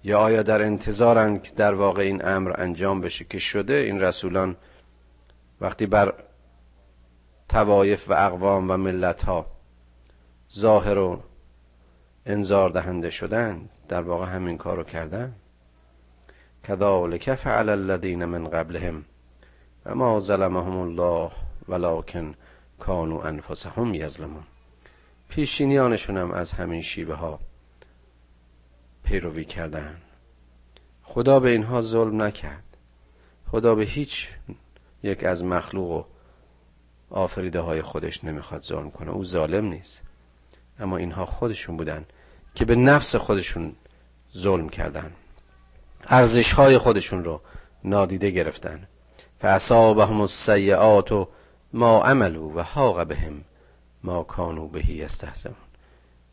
یا 0.03 0.19
آیا 0.19 0.43
در 0.43 0.61
انتظارن 0.61 1.39
که 1.39 1.51
در 1.51 1.73
واقع 1.73 2.01
این 2.01 2.25
امر 2.25 2.61
انجام 2.61 3.01
بشه 3.01 3.25
که 3.25 3.39
شده 3.39 3.73
این 3.73 4.01
رسولان 4.01 4.55
وقتی 5.61 5.85
بر 5.85 6.13
توایف 7.49 8.09
و 8.09 8.13
اقوام 8.13 8.71
و 8.71 8.77
ملت 8.77 9.21
ها 9.21 9.45
ظاهر 10.53 10.97
و 10.97 11.21
انذار 12.25 12.69
دهنده 12.69 13.09
شدن 13.09 13.69
در 13.87 14.01
واقع 14.01 14.25
همین 14.25 14.57
کارو 14.57 14.83
کردن. 14.83 15.33
کذالک 16.63 17.35
فعل 17.35 17.69
الذین 17.69 18.25
من 18.25 18.47
قبلهم 18.47 19.05
و 19.85 19.95
ما 19.95 20.19
ظلمهم 20.19 20.77
الله 20.77 21.31
ولكن 21.67 22.35
کانو 22.79 23.17
انفسهم 23.17 23.93
یظلمون. 23.93 24.43
پیشینیانشون 25.29 26.17
هم 26.17 26.31
از 26.31 26.51
همین 26.51 26.81
شیوه 26.81 27.15
ها 27.15 27.39
پیروی 29.03 29.45
کردن. 29.45 29.97
خدا 31.03 31.39
به 31.39 31.49
اینها 31.49 31.81
ظلم 31.81 32.21
نکرد. 32.21 32.63
خدا 33.51 33.75
به 33.75 33.83
هیچ 33.83 34.29
یک 35.03 35.23
از 35.23 35.43
مخلوق 35.43 35.91
و 35.91 36.03
آفریده 37.09 37.59
های 37.59 37.81
خودش 37.81 38.23
نمی‌خواد 38.23 38.63
ظلم 38.63 38.91
کنه. 38.91 39.11
او 39.11 39.25
ظالم 39.25 39.65
نیست. 39.65 40.01
اما 40.79 40.97
اینها 40.97 41.25
خودشون 41.25 41.77
بودن 41.77 42.05
که 42.55 42.65
به 42.65 42.75
نفس 42.75 43.15
خودشون 43.15 43.75
ظلم 44.37 44.69
کردن. 44.69 45.11
ارزش 46.07 46.53
های 46.53 46.77
خودشون 46.77 47.23
رو 47.23 47.41
نادیده 47.83 48.31
گرفتن. 48.31 48.87
فاصابهم 49.41 50.21
السیئات 50.21 51.11
و 51.11 51.27
ما 51.73 52.03
عملو 52.03 52.53
و 52.53 52.61
حاق 52.61 53.07
بهم 53.07 53.43
ما 54.03 54.23
کانو 54.23 54.67
بهی 54.67 55.03
استهزمون 55.03 55.55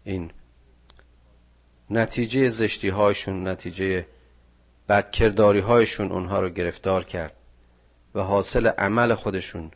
این 0.04 0.30
نتیجه 1.90 2.48
زشتی 2.48 2.88
هایشون 2.88 3.48
نتیجه 3.48 4.06
بدکرداری 4.88 5.60
هایشون 5.60 6.12
اونها 6.12 6.40
رو 6.40 6.48
گرفتار 6.48 7.04
کرد. 7.04 7.32
و 8.16 8.20
حاصل 8.20 8.66
عمل 8.66 9.14
خودشون 9.14 9.70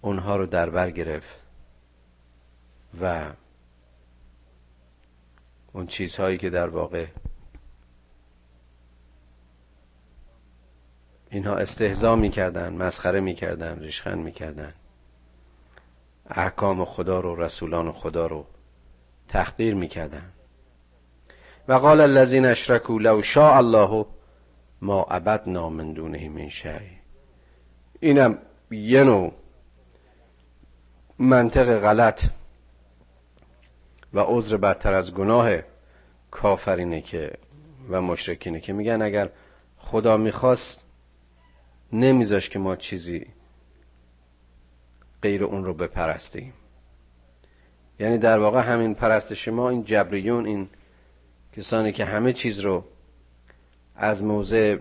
اونها 0.00 0.36
رو 0.36 0.46
در 0.46 0.70
بر 0.70 0.90
گرفت 0.90 1.36
و 3.00 3.26
اون 5.72 5.86
چیزهایی 5.86 6.38
که 6.38 6.50
در 6.50 6.68
واقع 6.68 7.06
اینها 11.30 11.56
استهزا 11.56 12.16
می‌کردن 12.16 12.72
مسخره 12.72 13.20
می‌کردن 13.20 13.78
ریشخند 13.78 14.18
می‌کردن. 14.18 14.74
احکام 16.26 16.84
خدا 16.84 17.20
رو 17.20 17.42
رسولان 17.42 17.92
خدا 17.92 18.26
رو 18.26 18.46
تحقیر 19.28 19.74
می‌کردن. 19.74 20.32
و 21.68 21.72
قال 21.72 22.00
الذين 22.00 22.44
اشركوا 22.44 22.98
لو 22.98 23.22
شاء 23.22 23.56
الله 23.56 24.06
ما 24.80 25.02
عبدنا 25.02 25.68
من 25.68 25.92
دونه 25.92 26.28
من 26.28 26.48
شيء 26.48 26.95
اینم 28.00 28.38
یه 28.70 29.04
نوع 29.04 29.32
منطق 31.18 31.78
غلط 31.78 32.24
و 34.14 34.20
عذر 34.20 34.56
بدتر 34.56 34.94
از 34.94 35.14
گناه 35.14 35.50
کافرینه 36.30 37.00
که 37.00 37.32
و 37.90 38.02
مشرکینه 38.02 38.60
که 38.60 38.72
میگن 38.72 39.02
اگر 39.02 39.30
خدا 39.78 40.16
می‌خواست 40.16 40.80
نمیذاش 41.92 42.48
که 42.48 42.58
ما 42.58 42.76
چیزی 42.76 43.26
غیر 45.22 45.44
اون 45.44 45.64
رو 45.64 45.74
بپرستیم. 45.74 46.52
یعنی 48.00 48.18
در 48.18 48.38
واقع 48.38 48.60
همین 48.60 48.94
پرستش 48.94 49.48
ما 49.48 49.70
این 49.70 49.84
جبریون 49.84 50.46
این 50.46 50.68
کسانی 51.56 51.92
که 51.92 52.04
همه 52.04 52.32
چیز 52.32 52.60
رو 52.60 52.84
از 53.96 54.22
موضع 54.22 54.78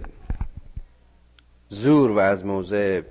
زور 1.70 2.12
و 2.12 2.20
از 2.20 2.46
موضع 2.46 3.02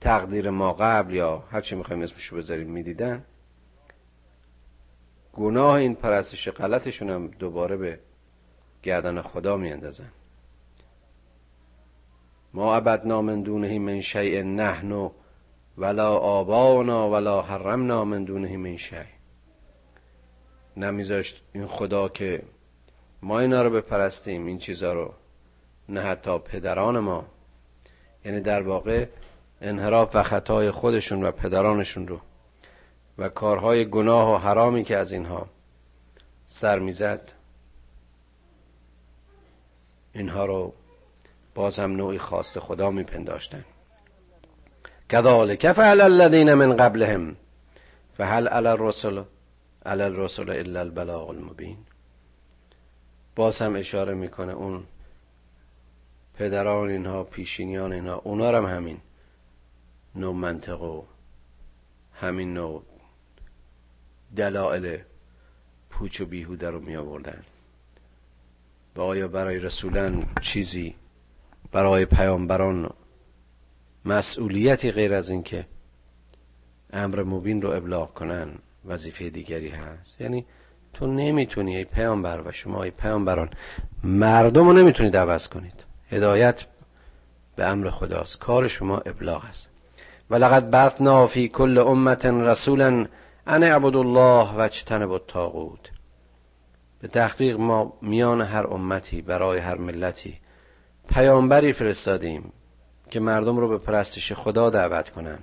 تقدیر 0.00 0.50
ما 0.50 0.72
قبل 0.72 1.14
یا 1.14 1.38
هر 1.38 1.60
چی 1.60 1.74
می‌خوایم 1.74 2.02
اسمشو 2.02 2.36
بذاریم 2.36 2.70
می‌دیدن 2.70 3.24
گناه 5.32 5.74
این 5.74 5.94
پرستش 5.94 6.48
غلطشون 6.48 7.10
هم 7.10 7.26
دوباره 7.26 7.76
به 7.76 7.98
گردن 8.82 9.22
خدا 9.22 9.56
میاندازن. 9.56 10.12
ما 12.54 12.76
عبدنا 12.76 13.22
من 13.22 13.42
دونه 13.42 13.78
من 13.78 14.00
شیء 14.00 14.42
نحن 14.42 15.10
ولا 15.78 16.16
آبانا 16.16 17.10
ولا 17.10 17.42
حرمنا 17.42 18.04
من 18.04 18.24
دونه 18.24 18.56
من 18.56 18.76
شیء. 18.76 19.04
نمیذاشت 20.76 21.42
این 21.52 21.66
خدا 21.66 22.08
که 22.08 22.42
ما 23.22 23.40
اینا 23.40 23.62
رو 23.62 23.70
بپرستیم 23.70 24.46
این 24.46 24.58
چیزا 24.58 24.92
رو. 24.92 25.14
نه 25.88 26.00
حتی 26.00 26.38
پدران 26.38 26.98
ما. 26.98 27.24
یعنی 28.24 28.40
در 28.40 28.62
واقع 28.62 29.06
انحراف 29.60 30.16
و 30.16 30.22
خطای 30.22 30.70
خودشون 30.70 31.24
و 31.24 31.30
پدرانشون 31.30 32.08
رو 32.08 32.20
و 33.18 33.28
کارهای 33.28 33.84
گناه 33.84 34.34
و 34.34 34.36
حرامی 34.36 34.84
که 34.84 34.96
از 34.96 35.12
اینها 35.12 35.46
سر 36.46 36.78
می‌زد 36.78 37.32
اینها 40.12 40.44
رو 40.44 40.74
باز 41.54 41.78
هم 41.78 41.96
نوعی 41.96 42.18
خواست 42.18 42.58
خدا 42.58 42.90
میپنداشتن. 42.90 43.64
کذالک 45.08 45.72
فعل 45.72 46.00
الذین 46.00 46.54
من 46.54 46.76
قبلهم 46.76 47.36
فهل 48.16 48.48
علی 48.48 48.68
الرسل 48.68 49.22
علی 49.86 50.02
الرسل 50.02 50.50
الا 50.50 50.80
البلاغ 50.80 51.28
المبین. 51.30 51.76
باز 53.36 53.62
هم 53.62 53.76
اشاره 53.76 54.14
می‌کنه 54.14 54.52
اون 54.52 54.84
پدران 56.34 56.90
اینها 56.90 57.24
پیشینیان 57.24 57.92
اینها 57.92 58.14
اونا 58.14 58.48
هم 58.48 58.66
همین 58.66 58.98
نوع 60.14 60.34
منطق 60.34 60.82
و 60.82 61.02
همین 62.12 62.54
نوع 62.54 62.82
دلائل 64.36 64.98
پوچ 65.90 66.20
و 66.20 66.26
بیهوده 66.26 66.70
رو 66.70 66.80
می 66.80 66.96
آوردن. 66.96 67.42
و 68.96 69.00
آیا 69.00 69.28
برای 69.28 69.58
رسولان 69.58 70.26
چیزی 70.40 70.94
برای 71.72 72.04
پیامبران 72.04 72.90
مسئولیتی 74.04 74.90
غیر 74.90 75.14
از 75.14 75.30
اینکه 75.30 75.66
امر 76.92 77.22
مبین 77.22 77.62
رو 77.62 77.70
ابلاغ 77.70 78.14
کنن 78.14 78.48
وظیفه 78.84 79.30
دیگری 79.30 79.68
هست؟ 79.68 80.20
یعنی 80.20 80.46
تو 80.94 81.06
نمی‌تونی 81.06 81.76
ای 81.76 81.84
پیامبر 81.84 82.42
و 82.44 82.52
شما 82.52 82.82
ای 82.82 82.90
پیامبران 82.90 83.50
مردم 84.04 84.66
رو 84.68 84.72
نمی‌تونید 84.72 85.16
عوض 85.16 85.48
کنید. 85.48 85.91
هدایت 86.12 86.64
به 87.56 87.66
امر 87.66 87.90
خداست. 87.90 88.38
کار 88.38 88.68
شما 88.68 88.98
ابلاغ 88.98 89.44
است. 89.44 89.70
ولقد 90.30 90.70
بعثنا 90.70 91.26
فی 91.26 91.48
کل 91.48 91.78
امت 91.78 92.26
رسولا 92.26 93.06
ان 93.46 93.62
اعبدوا 93.62 94.00
الله 94.00 94.56
و 94.56 94.60
اجتنبوا 94.60 95.14
الطاغوت. 95.14 95.90
به 97.02 97.08
تحقیق 97.08 97.56
ما 97.60 97.92
میان 98.02 98.40
هر 98.40 98.66
امتی 98.66 99.22
برای 99.22 99.58
هر 99.58 99.74
ملتی 99.74 100.38
پیامبری 101.08 101.72
فرستادیم 101.72 102.52
که 103.10 103.20
مردم 103.20 103.56
رو 103.56 103.68
به 103.68 103.78
پرستش 103.78 104.32
خدا 104.32 104.70
دعوت 104.70 105.10
کنن 105.10 105.38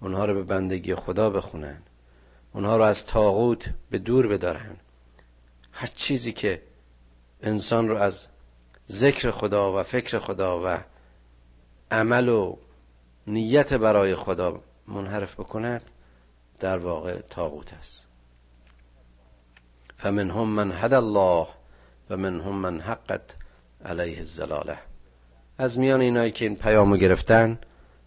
اونها 0.00 0.24
رو 0.24 0.34
به 0.34 0.42
بندگی 0.42 0.94
خدا 0.94 1.30
بخونن 1.30 1.82
اونها 2.52 2.76
رو 2.76 2.82
از 2.82 3.06
تاغوت 3.06 3.70
به 3.90 3.98
دور 3.98 4.26
بدارن 4.26 4.76
هر 5.72 5.88
چیزی 5.94 6.32
که 6.32 6.62
انسان 7.42 7.88
رو 7.88 7.96
از 7.96 8.28
ذکر 8.92 9.30
خدا 9.30 9.80
و 9.80 9.82
فکر 9.82 10.18
خدا 10.18 10.62
و 10.64 10.78
عمل 11.90 12.28
و 12.28 12.56
نیت 13.26 13.72
برای 13.72 14.14
خدا 14.14 14.60
منحرف 14.88 15.40
بکند 15.40 15.82
در 16.60 16.78
واقع 16.78 17.20
تاغوت 17.30 17.72
است. 17.72 18.04
فمنهم 19.98 20.48
من 20.48 20.72
هد 20.72 20.92
الله 20.94 21.46
و 22.10 22.16
منهم 22.16 22.54
من 22.54 22.80
حقت 22.80 23.22
علیه 23.84 24.18
الزلاله 24.18 24.78
از 25.58 25.78
میان 25.78 26.00
اینایی 26.00 26.32
که 26.32 26.44
این 26.44 26.56
پیامو 26.56 26.96
گرفتن 26.96 27.58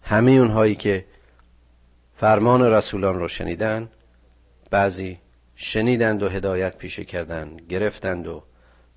همه 0.02 0.30
اونهایی 0.30 0.74
که 0.74 1.04
فرمان 2.16 2.62
رسولان 2.62 3.18
رو 3.18 3.28
شنیدن 3.28 3.88
بعضی 4.70 5.18
شنیدند 5.54 6.22
و 6.22 6.28
هدایت 6.28 6.76
پیشه 6.76 7.04
کردند 7.04 7.62
گرفتند 7.68 8.26
و 8.26 8.42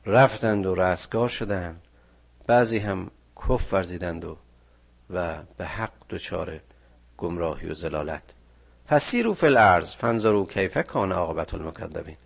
رفتند 0.10 0.66
و 0.66 0.76
رستگار 0.76 1.30
شدند. 1.30 1.82
بعضی 2.48 2.78
هم 2.78 3.12
کف 3.48 3.74
ورزیدند 3.74 4.26
و 4.26 4.38
و 5.10 5.38
به 5.58 5.66
حق 5.66 5.92
دچار 6.10 6.60
گمراهی 7.18 7.70
و 7.70 7.74
زلالت. 7.74 8.24
فسیرو 8.90 9.34
فی 9.34 9.46
الارض 9.46 9.94
فنظرو 9.94 10.46
کیف 10.46 10.78
کان 10.78 11.12
عاقبت 11.12 11.54
المکذبین. 11.54 12.18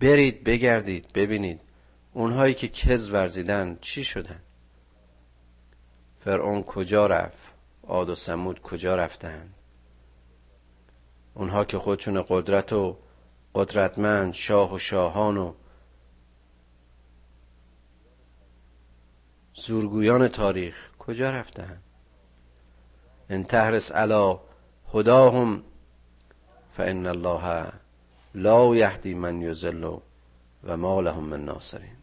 برید 0.00 0.44
بگردید 0.44 1.12
ببینید 1.14 1.60
اونهایی 2.12 2.54
که 2.54 2.68
کز 2.68 3.10
ورزیدن 3.10 3.78
چی 3.80 4.04
شدن؟ 4.04 4.40
فرعون 6.20 6.62
کجا 6.62 7.06
رفت؟ 7.06 7.48
عاد 7.86 8.08
و 8.08 8.14
سمود 8.14 8.62
کجا 8.62 8.96
رفتن؟ 8.96 9.48
اونها 11.34 11.64
که 11.64 11.78
خودشون 11.78 12.24
قدرت 12.28 12.72
و 12.72 12.96
قدرتمند 13.54 14.32
شاه 14.32 14.74
و 14.74 14.78
شاهان 14.78 15.36
و 15.36 15.52
زورگویان 19.54 20.28
تاریخ 20.28 20.90
کجا 20.98 21.30
رفتن 21.30 21.78
ان 23.30 23.44
تحرس 23.44 23.92
علا 23.92 24.40
هداهم 24.94 25.62
فان 26.76 27.06
الله 27.06 27.72
لا 28.34 28.76
یهدی 28.76 29.14
من 29.14 29.42
یضل 29.42 29.98
و 30.64 30.76
ما 30.76 31.00
لهم 31.00 31.24
من 31.24 31.44
ناصرین. 31.44 31.96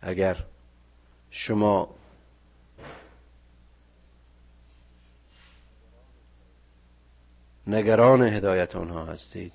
اگر 0.00 0.44
شما 1.30 1.94
نگران 7.66 8.22
هدایت 8.22 8.76
آنها 8.76 9.04
هستید 9.04 9.52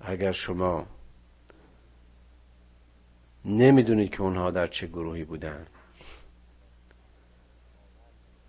اگر 0.00 0.32
شما 0.32 0.86
نمی‌دونید 3.46 4.10
که 4.10 4.22
اونها 4.22 4.50
در 4.50 4.66
چه 4.66 4.86
گروهی 4.86 5.24
بودن. 5.24 5.66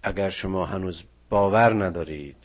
اگر 0.04 0.30
شما 0.30 0.66
هنوز 0.66 1.04
باور 1.30 1.86
ندارید 1.86 2.44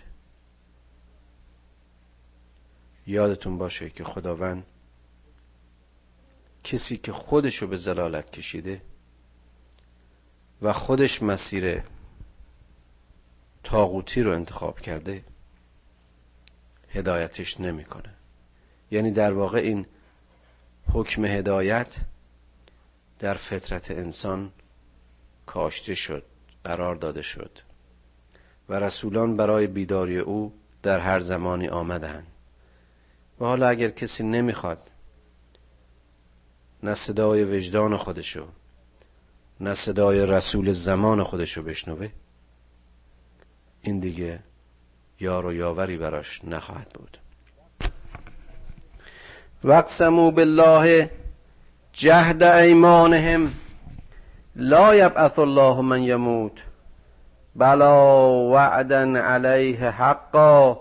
یادتون 3.06 3.58
باشه 3.58 3.90
که 3.90 4.04
خداوند 4.04 4.66
کسی 6.64 6.96
که 6.96 7.12
خودشو 7.12 7.66
به 7.66 7.76
زلالت 7.76 8.30
کشیده 8.30 8.82
و 10.62 10.72
خودش 10.72 11.22
مسیر 11.22 11.82
تاغوتی 13.64 14.22
رو 14.22 14.30
انتخاب 14.32 14.80
کرده 14.80 15.24
هدایتش 16.88 17.60
نمی‌کنه. 17.60 18.14
یعنی 18.90 19.10
در 19.10 19.32
واقع 19.32 19.58
این 19.58 19.86
حکم 20.92 21.24
هدایت 21.24 21.96
در 23.22 23.34
فطرت 23.34 23.90
انسان 23.90 24.52
کاشته 25.46 25.94
شد 25.94 26.22
قرار 26.64 26.94
داده 26.94 27.22
شد 27.22 27.58
و 28.68 28.74
رسولان 28.74 29.36
برای 29.36 29.66
بیداری 29.66 30.18
او 30.18 30.52
در 30.82 31.00
هر 31.00 31.20
زمانی 31.20 31.68
آمدند. 31.68 32.26
و 33.40 33.44
حالا 33.44 33.68
اگر 33.68 33.90
کسی 33.90 34.24
نمی‌خواد 34.24 34.78
نه 36.82 36.94
صدای 36.94 37.44
وجدان 37.44 37.96
خودشو 37.96 38.46
نه 39.60 39.74
صدای 39.74 40.26
رسول 40.26 40.72
زمان 40.72 41.22
خودشو 41.22 41.62
بشنوه 41.62 42.08
این 43.82 44.00
دیگه 44.00 44.40
یار 45.20 45.46
و 45.46 45.52
یاوری 45.52 45.96
براش 45.96 46.44
نخواهد 46.44 46.88
بود. 46.88 47.18
وقسمو 49.64 50.30
بالله 50.30 51.21
جهد 51.92 52.42
ایمانهم. 52.42 53.52
لا 54.56 54.94
یبعث 54.94 55.38
الله 55.38 55.80
من 55.80 56.02
یموت. 56.02 56.52
بلا 57.56 58.28
وعدا 58.52 59.18
علیه 59.18 59.90
حقا 59.90 60.76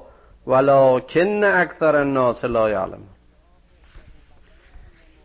ولكن 0.47 1.43
اکثر 1.43 1.95
الناس 1.95 2.45
لا 2.45 2.69
یعلم 2.69 3.00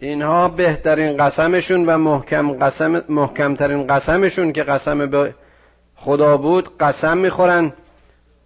اینها 0.00 0.48
بهترین 0.48 1.16
قسمشون 1.16 1.86
و 1.86 1.98
محکم 1.98 2.52
قسم 2.52 3.02
محکمترین 3.08 3.86
قسمشون 3.86 4.52
که 4.52 4.62
قسم 4.62 5.06
به 5.06 5.34
خدا 5.96 6.36
بود 6.36 6.78
قسم 6.78 7.18
می‌خورن 7.18 7.72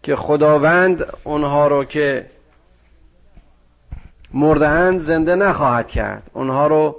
که 0.03 0.17
خداوند 0.17 1.07
اونها 1.25 1.69
رو 1.69 1.85
که 1.85 2.31
مردهاند 4.35 4.99
زنده 4.99 5.35
نخواهد 5.35 5.89
کرد. 5.89 6.23
اونها 6.33 6.67
رو 6.67 6.97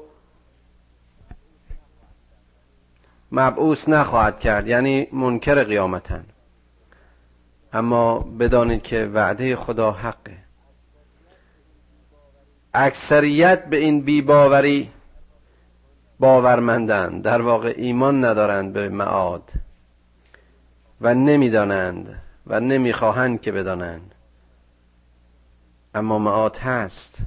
مبعوث 3.32 3.90
نخواهد 3.90 4.40
کرد 4.40 4.68
یعنی 4.68 5.08
منکر 5.12 5.64
قیامتن 5.64 6.26
اما 7.74 8.20
بدانید 8.20 8.84
که 8.84 9.06
وعده 9.06 9.56
خدا 9.56 9.92
حقه. 9.92 10.38
اکثریت 12.74 13.66
به 13.66 13.78
این 13.78 14.02
بیباوری 14.02 14.92
باورمندند 16.20 17.24
در 17.24 17.42
واقع 17.42 17.74
ایمان 17.78 18.26
ندارند 18.26 18.74
به 18.74 18.90
معاد 18.90 19.52
و 21.02 21.14
نمی‌دانند 21.14 22.22
و 22.48 22.60
نمی‌خواهند 22.60 23.42
که 23.42 23.52
بدانند. 23.52 24.16
اما 25.96 26.20
معاد 26.20 26.58
هست. 26.58 27.18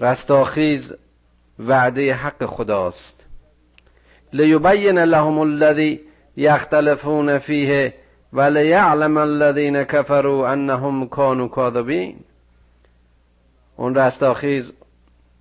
رستاخیز 0.00 0.94
وعده 1.58 2.14
حق 2.14 2.46
خداست. 2.46 3.19
لیبین 4.32 4.98
لهم 4.98 5.38
الذی 5.38 6.00
یختلفون 6.36 7.38
فیه 7.38 7.94
ولیعلم 8.32 9.16
الذین 9.16 9.84
کفروا 9.84 10.48
انهم 10.48 11.08
كانوا 11.08 11.48
کاذبین 11.48 12.20
اون 13.76 13.94
رستاخیز 13.94 14.72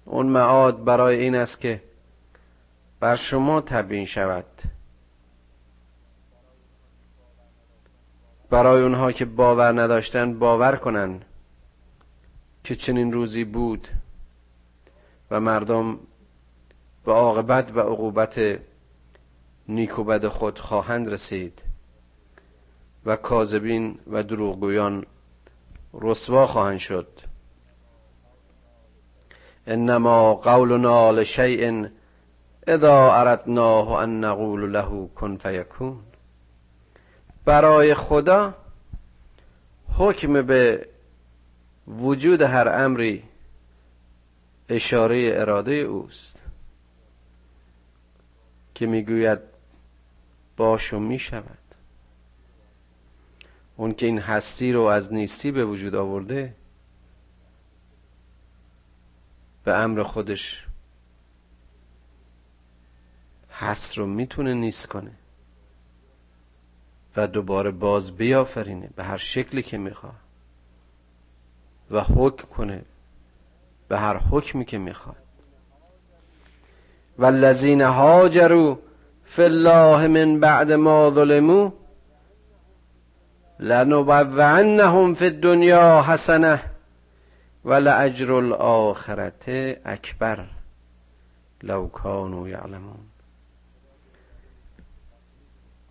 اون 0.06 0.26
معاد 0.26 0.84
برای 0.84 1.20
این 1.20 1.36
است 1.36 1.60
که 1.60 1.82
بر 3.00 3.16
شما 3.16 3.62
تبیین 3.62 4.06
شود. 4.06 4.46
برای 8.50 8.82
اونها 8.82 9.12
که 9.12 9.26
باور 9.26 9.82
نداشتن 9.82 10.40
باور 10.40 10.76
کنن 10.76 11.22
که 12.64 12.76
چنین 12.76 13.14
روزی 13.14 13.44
بود 13.44 13.88
و 15.32 15.40
مردم 15.40 16.00
به 17.06 17.12
عاقبت 17.12 17.76
و 17.76 17.80
عقوبت 17.80 18.60
نیک 19.70 20.00
و 20.00 20.04
بد 20.04 20.28
خود 20.28 20.60
خواهند 20.60 21.10
رسید 21.10 21.62
و 23.06 23.16
کاذبین 23.16 24.00
و 24.12 24.24
دروغگویان 24.24 25.06
رسوا 25.94 26.48
خواهند 26.48 26.80
شد. 26.80 27.08
انما 29.68 30.34
قولنا 30.34 31.12
لشیء 31.12 31.88
اذا 32.68 33.14
اردناه 33.14 33.92
ان 33.92 34.24
نقول 34.26 34.72
له 34.74 35.10
کن 35.16 35.38
فیکون. 35.38 36.00
برای 37.46 37.94
خدا 37.94 38.54
حکم 39.98 40.42
به 40.42 40.88
وجود 41.88 42.42
هر 42.42 42.84
امری 42.86 43.24
اشاره 44.70 45.32
اراده 45.34 45.72
اوست 45.74 46.40
که 48.76 48.86
می‌گوید 48.86 49.49
باش 50.60 50.94
و 50.94 51.00
می‌شود. 51.00 51.58
اون 53.78 53.94
که 53.94 54.06
این 54.06 54.20
هستی 54.20 54.74
رو 54.74 54.82
از 54.82 55.14
نیستی 55.14 55.52
به 55.52 55.66
وجود 55.66 55.96
آورده 55.96 56.56
به 59.64 59.74
امر 59.74 60.04
خودش 60.04 60.66
هست 63.52 63.98
رو 63.98 64.06
می‌تونه 64.06 64.54
نیست 64.54 64.88
کنه 64.88 65.12
و 67.16 67.28
دوباره 67.28 67.72
باز 67.72 68.12
بیافرینه 68.12 68.90
به 68.96 69.04
هر 69.04 69.18
شکلی 69.18 69.64
که 69.64 69.78
می‌خواد 69.78 70.16
و 71.92 72.02
حکم 72.02 72.48
کنه 72.48 72.82
به 73.88 74.00
هر 74.00 74.18
حکمی 74.18 74.66
که 74.66 74.78
می‌خواد. 74.78 75.24
والذین 77.18 77.82
هاجروا 77.82 78.80
فی 79.30 79.42
الله 79.42 80.08
من 80.08 80.40
بعد 80.40 80.72
ما 80.72 81.10
ظلموا 81.10 81.70
لنبوعنهم 83.60 85.14
فی 85.14 85.26
الدنیا 85.26 86.02
حسنه 86.02 86.62
ولأجر 87.66 88.32
الاخرت 88.32 89.50
اکبر 89.86 90.46
لو 91.64 91.88
کانوا 91.88 92.50
یعلمون 92.50 93.00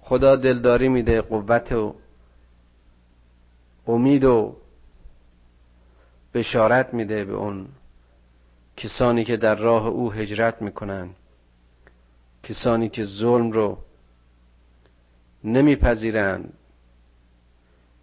خدا 0.00 0.36
دلداری 0.36 0.88
میده 0.88 1.20
قوت 1.20 1.72
و 1.72 1.94
امید 3.86 4.24
و 4.24 4.56
بشارت 6.34 6.94
میده 6.94 7.24
به 7.24 7.34
اون 7.34 7.68
کسانی 8.76 9.24
که 9.24 9.36
در 9.36 9.54
راه 9.54 9.86
او 9.86 10.12
هجرت 10.12 10.62
می‌کنن. 10.62 11.10
کسانی 12.48 12.88
که 12.88 13.04
ظلم 13.04 13.50
رو 13.50 13.78
نمیپذیرند 15.44 16.52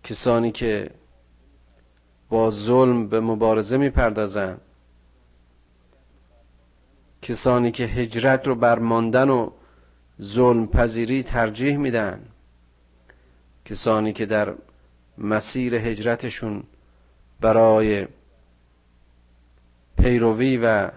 کسانی 0.04 0.52
که 0.52 0.90
با 2.30 2.50
ظلم 2.50 3.08
به 3.08 3.20
مبارزه 3.20 3.78
می‌پردازند 3.78 4.62
کسانی 7.22 7.72
که 7.72 7.84
هجرت 7.84 8.48
رو 8.48 8.56
بر 8.56 8.80
ماندن 8.80 9.30
و 9.30 9.50
ظلم 10.22 10.68
پذیری 10.68 11.24
ترجیح 11.24 11.78
میدن 11.78 12.26
کسانی 13.66 14.14
که 14.14 14.26
در 14.26 14.54
مسیر 15.18 15.76
هجرتشون 15.76 16.64
برای 17.42 18.08
پیروی 19.98 20.58
و 20.58 20.92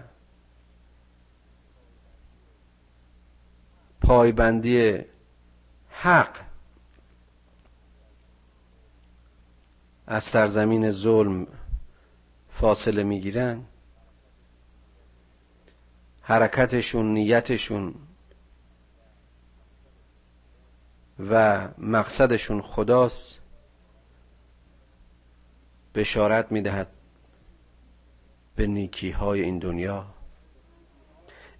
پایبندی 4.09 4.99
حق 5.89 6.39
از 10.07 10.23
سرزمین 10.23 10.91
ظلم 10.91 11.47
فاصله 12.49 13.03
می‌گیرن. 13.03 13.63
حرکتشون 16.21 17.13
نیتشون 17.13 17.95
و 21.19 21.67
مقصدشون 21.77 22.61
خداست. 22.61 23.39
بشارت 25.95 26.51
می‌دهد 26.51 26.87
به 28.55 28.67
نیکی 28.67 29.11
های 29.11 29.41
این 29.41 29.59
دنیا. 29.59 30.05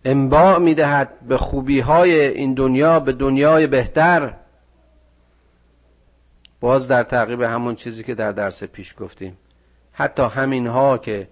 انباع 0.05 0.57
می‌دهد 0.57 1.19
به 1.19 1.37
خوبی 1.37 1.79
های 1.79 2.27
این 2.27 2.53
دنیا 2.53 2.99
به 2.99 3.11
دنیای 3.11 3.67
بهتر. 3.67 4.33
باز 6.59 6.87
در 6.87 7.03
تعقیب 7.03 7.41
همون 7.41 7.75
چیزی 7.75 8.03
که 8.03 8.15
در 8.15 8.31
درس 8.31 8.63
پیش 8.63 8.95
گفتیم. 8.99 9.37
حتی 9.91 10.23
همین 10.23 10.67
ها 10.67 10.97
که 10.97 11.27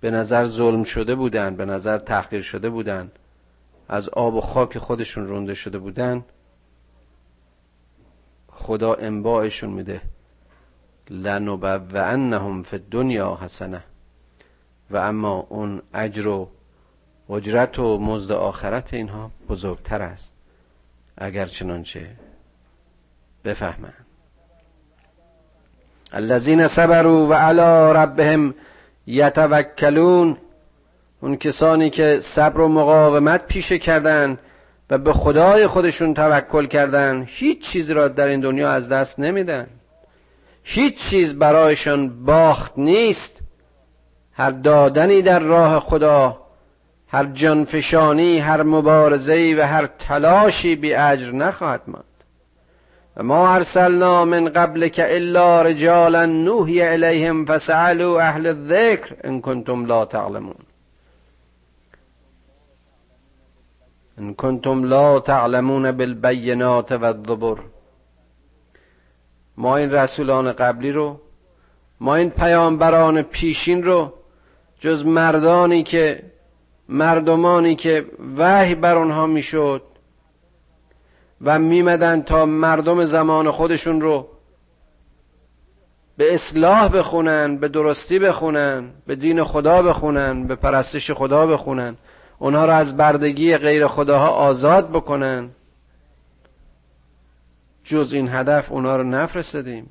به 0.00 0.10
نظر 0.10 0.44
ظلم 0.44 0.84
شده 0.84 1.14
بودند 1.14 1.56
به 1.56 1.64
نظر 1.64 1.98
تحقیر 1.98 2.42
شده 2.42 2.70
بودند 2.70 3.12
از 3.88 4.08
آب 4.08 4.34
و 4.34 4.40
خاک 4.40 4.78
خودشون 4.78 5.26
رونده 5.26 5.54
شده 5.54 5.78
بودند 5.78 6.24
خدا 8.48 8.94
انباعشون 8.94 9.70
میده. 9.70 10.00
لنبوعنهم 11.10 12.62
فی 12.62 12.76
الدنیا 12.76 13.38
حسنه. 13.42 13.82
و 14.90 14.96
اما 14.96 15.46
اون 15.48 15.82
اجر 15.94 16.26
و 16.26 16.48
اجرت 17.30 17.78
و 17.78 17.98
مزد 17.98 18.32
آخرت 18.32 18.94
اینها 18.94 19.30
بزرگتر 19.48 20.02
است. 20.02 20.34
اگر 21.18 21.46
چنانچه 21.46 22.06
بفهمند. 23.44 24.06
الذين 26.12 26.68
صبروا 26.68 27.26
و 27.26 27.34
علی 27.34 27.94
ربهم 27.98 28.54
یتوکلون 29.06 30.36
اون 31.20 31.36
کسانی 31.36 31.90
که 31.90 32.20
صبر 32.22 32.60
و 32.60 32.68
مقاومت 32.68 33.46
پیشه 33.46 33.78
کردن 33.78 34.38
و 34.90 34.98
به 34.98 35.12
خدای 35.12 35.66
خودشون 35.66 36.14
توکل 36.14 36.66
کردن 36.66 37.24
هیچ 37.26 37.60
چیز 37.60 37.90
را 37.90 38.08
در 38.08 38.28
این 38.28 38.40
دنیا 38.40 38.72
از 38.72 38.88
دست 38.88 39.18
نمیدن. 39.18 39.66
هیچ 40.62 40.98
چیز 40.98 41.34
برایشان 41.34 42.24
باخت 42.24 42.72
نیست. 42.76 43.38
هر 44.32 44.50
دادنی 44.50 45.22
در 45.22 45.38
راه 45.38 45.80
خدا 45.80 46.43
هر 47.14 47.24
جانفشانی 47.24 48.38
هر 48.38 48.62
مبارزهی 48.62 49.54
و 49.54 49.62
هر 49.62 49.86
تلاشی 49.86 50.76
بی 50.76 50.94
اجر 50.94 51.32
نخواهد 51.32 51.80
ماند. 51.86 52.04
و 53.16 53.22
ما 53.22 53.54
ارسلنا 53.54 54.24
من 54.24 54.48
قبل 54.48 54.88
که 54.88 55.16
الا 55.16 55.62
رجالا 55.62 56.26
نوحی 56.26 56.82
الیهم 56.82 57.44
فسألوا 57.44 58.20
اهل 58.20 58.46
الذکر 58.46 59.14
ان 59.24 59.40
کنتم 59.40 59.86
لا 59.86 60.04
تعلمون. 60.04 60.54
ان 64.18 64.34
کنتم 64.34 64.84
لا 64.84 65.20
تعلمون 65.20 65.92
بالبینات 65.92 66.92
و 66.92 67.04
الظبر 67.04 67.58
ما 69.56 69.76
این 69.76 69.92
رسولان 69.92 70.52
قبلی 70.52 70.92
رو 70.92 71.20
ما 72.00 72.14
این 72.14 72.30
پیامبران 72.30 73.22
پیشین 73.22 73.82
رو 73.82 74.12
جز 74.80 75.04
مردانی 75.04 75.82
که 75.82 76.33
مردمانی 76.88 77.74
که 77.74 78.06
وحی 78.36 78.74
بر 78.74 78.96
آنها 78.96 79.26
می‌شد 79.26 79.82
و 81.40 81.58
میمدن 81.58 82.22
تا 82.22 82.46
مردم 82.46 83.04
زمان 83.04 83.50
خودشون 83.50 84.00
رو 84.00 84.28
به 86.16 86.34
اصلاح 86.34 86.88
بخونن 86.88 87.56
به 87.56 87.68
درستی 87.68 88.18
بخونن 88.18 88.90
به 89.06 89.16
دین 89.16 89.44
خدا 89.44 89.82
بخونن 89.82 90.46
به 90.46 90.54
پرستش 90.54 91.10
خدا 91.10 91.46
بخونن. 91.46 91.96
اونها 92.38 92.64
را 92.64 92.74
از 92.74 92.96
بردگی 92.96 93.56
غیر 93.56 93.86
خداها 93.86 94.28
آزاد 94.28 94.90
بکنن. 94.90 95.50
جز 97.84 98.12
این 98.12 98.28
هدف 98.28 98.72
اونها 98.72 98.96
رو 98.96 99.02
نفرستادیم. 99.02 99.90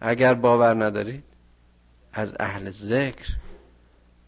اگر 0.00 0.34
باور 0.34 0.84
ندارید 0.84 1.24
از 2.12 2.36
اهل 2.40 2.70
ذکر 2.70 3.26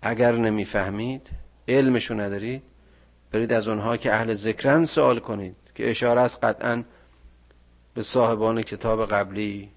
اگر 0.03 0.33
نمی‌فهمید 0.33 1.31
علمشو 1.79 2.15
ندارید 2.15 2.63
برید 3.33 3.53
از 3.53 3.69
اونها 3.69 3.97
که 3.97 4.15
اهل 4.15 4.35
ذکرن 4.35 4.85
سوال 4.85 5.19
کنید 5.19 5.57
که 5.75 5.91
اشاره 5.91 6.21
است 6.21 6.45
قطعا 6.45 6.85
به 7.95 8.03
صاحبان 8.03 8.63
کتاب 8.63 9.07
قبلی 9.07 9.71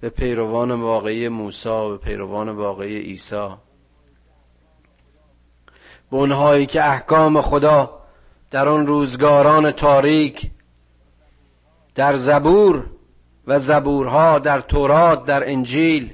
به 0.00 0.08
پیروان 0.08 0.70
واقعی 0.70 1.28
موسی 1.28 1.88
به 1.88 1.96
پیروان 1.96 2.48
واقعی 2.48 2.98
عیسی. 2.98 3.48
به 6.10 6.16
اونهایی 6.16 6.66
که 6.66 6.84
احکام 6.84 7.40
خدا 7.40 7.98
در 8.50 8.68
آن 8.68 8.86
روزگاران 8.86 9.70
تاریک 9.70 10.50
در 11.94 12.14
زبور 12.14 12.86
و 13.46 13.58
زبورها 13.58 14.38
در 14.38 14.60
تورات 14.60 15.24
در 15.24 15.50
انجیل 15.50 16.10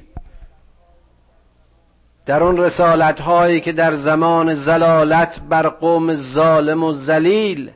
در 2.29 2.43
اون 2.43 2.59
رسالت 2.59 3.21
هایی 3.21 3.61
که 3.61 3.73
در 3.73 3.93
زمان 3.93 4.55
زلالت 4.55 5.41
بر 5.41 5.69
قوم 5.69 6.15
ظالم 6.15 6.85
و 6.85 6.93
زلیل 6.93 7.71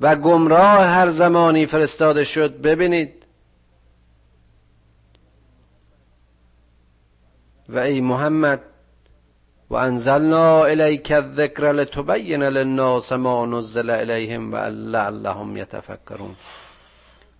و 0.00 0.16
گمراه 0.16 0.84
هر 0.84 1.08
زمانی 1.08 1.66
فرستاده 1.66 2.24
شد 2.24 2.60
ببینید. 2.60 3.24
و 7.68 7.78
ای 7.78 8.00
محمد 8.00 8.60
و 9.70 9.74
انزلنا 9.74 10.64
الیک 10.64 11.10
الذکر 11.10 11.72
لتبین 11.72 12.42
للناس 12.42 13.12
ما 13.12 13.46
نزل 13.46 13.90
الیهم 13.90 14.52
و 14.52 14.56
لعلهم 14.66 15.56
یتفکرون. 15.56 16.36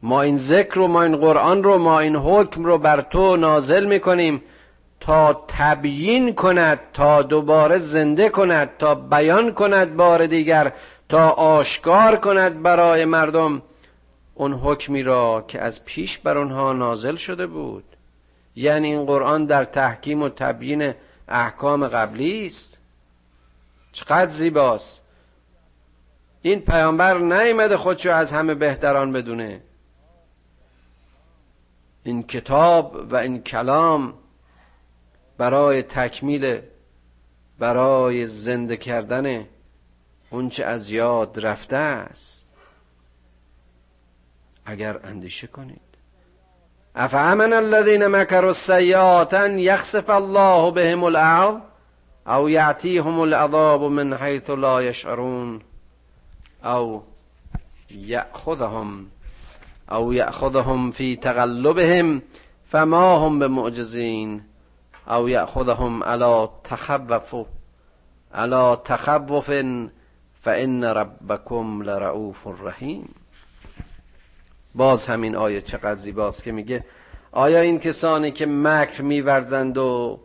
ما 0.03 0.23
این 0.23 0.37
ذکر 0.37 0.79
و 0.79 0.89
ما 0.89 1.03
این 1.03 1.17
قرآن 1.17 1.63
رو 1.63 1.79
ما 1.79 2.01
این 2.01 2.17
حکم 2.17 2.65
رو 2.65 2.79
بر 2.79 3.01
تو 3.01 3.37
نازل 3.37 3.85
می‌کنیم. 3.85 4.43
تا 5.03 5.45
تبیین 5.49 6.35
کند 6.35 6.81
تا 6.93 7.23
دوباره 7.23 7.79
زنده 7.79 8.29
کند 8.29 8.71
تا 8.79 8.95
بیان 8.95 9.55
کند 9.55 9.97
بار 9.97 10.27
دیگر 10.27 10.73
تا 11.09 11.31
آشکار 11.31 12.17
کند 12.17 12.63
برای 12.63 13.05
مردم. 13.05 13.63
اون 14.35 14.53
حکمی 14.53 15.03
را 15.03 15.45
که 15.49 15.61
از 15.61 15.85
پیش 15.85 16.19
بر 16.19 16.39
آنها 16.39 16.73
نازل 16.73 17.17
شده 17.17 17.47
بود. 17.47 17.85
یعنی 18.57 18.87
این 18.87 19.07
قرآن 19.07 19.45
در 19.45 19.65
تحکیم 19.65 20.23
و 20.23 20.29
تبیین 20.29 20.95
احکام 21.29 21.89
قبلی 21.89 22.47
است. 22.47 22.79
چقدر 23.93 24.29
زیباست. 24.31 25.01
این 26.43 26.61
پیامبر 26.61 27.19
نیامده 27.19 27.77
خودشو 27.77 28.11
از 28.11 28.33
همه 28.33 28.55
بهتران 28.55 29.13
بدونه. 29.13 29.61
این 32.05 32.23
کتاب 32.23 33.07
و 33.11 33.17
این 33.17 33.43
کلام 33.43 34.15
برای 35.43 35.83
تکمیل 35.83 36.61
برای 37.59 38.27
زنده 38.27 38.77
کردن 38.77 39.47
اونچه 40.31 40.65
از 40.65 40.91
یاد 40.91 41.47
رفته 41.47 41.77
است. 41.77 42.47
اگر 44.65 45.01
اندیشه 45.05 45.47
کنید. 45.47 45.81
افامن 46.95 47.53
الذين 47.53 48.07
مكروا 48.07 48.49
السيئات 48.49 49.35
ان 49.35 49.59
يخسف 49.59 50.11
الله 50.11 50.71
بهم 50.71 51.05
الارض 51.05 51.61
او 52.27 52.49
يعتيهم 52.49 53.23
العذاب 53.23 53.83
من 53.83 54.17
حيث 54.17 54.51
لا 54.51 54.81
يشعرون 54.81 55.63
او 56.65 57.03
يأخذهم 57.91 59.07
او 59.93 60.13
يأخذهم 60.13 60.91
في 60.91 61.17
تغلبهم 61.17 62.23
فما 62.71 63.17
هم 63.17 63.39
بمعجزين 63.39 64.52
او 65.07 65.29
یأخذهم 65.29 66.05
على 66.05 66.49
تخوف 66.65 67.35
على 68.35 68.77
تخوف 68.85 69.51
فان 70.43 70.85
ربکم 70.85 71.83
لرعوف 71.83 72.47
رحیم. 72.47 73.15
باز 74.75 75.07
همین 75.07 75.37
آیه 75.37 75.61
چقدر 75.61 75.95
زیباست 75.95 76.43
که 76.45 76.53
میگه 76.53 76.85
آیا 77.33 77.61
این 77.61 77.79
کسانی 77.79 78.31
که 78.31 78.47
مکر 78.47 79.03
میورزند 79.03 79.79
و 79.79 80.21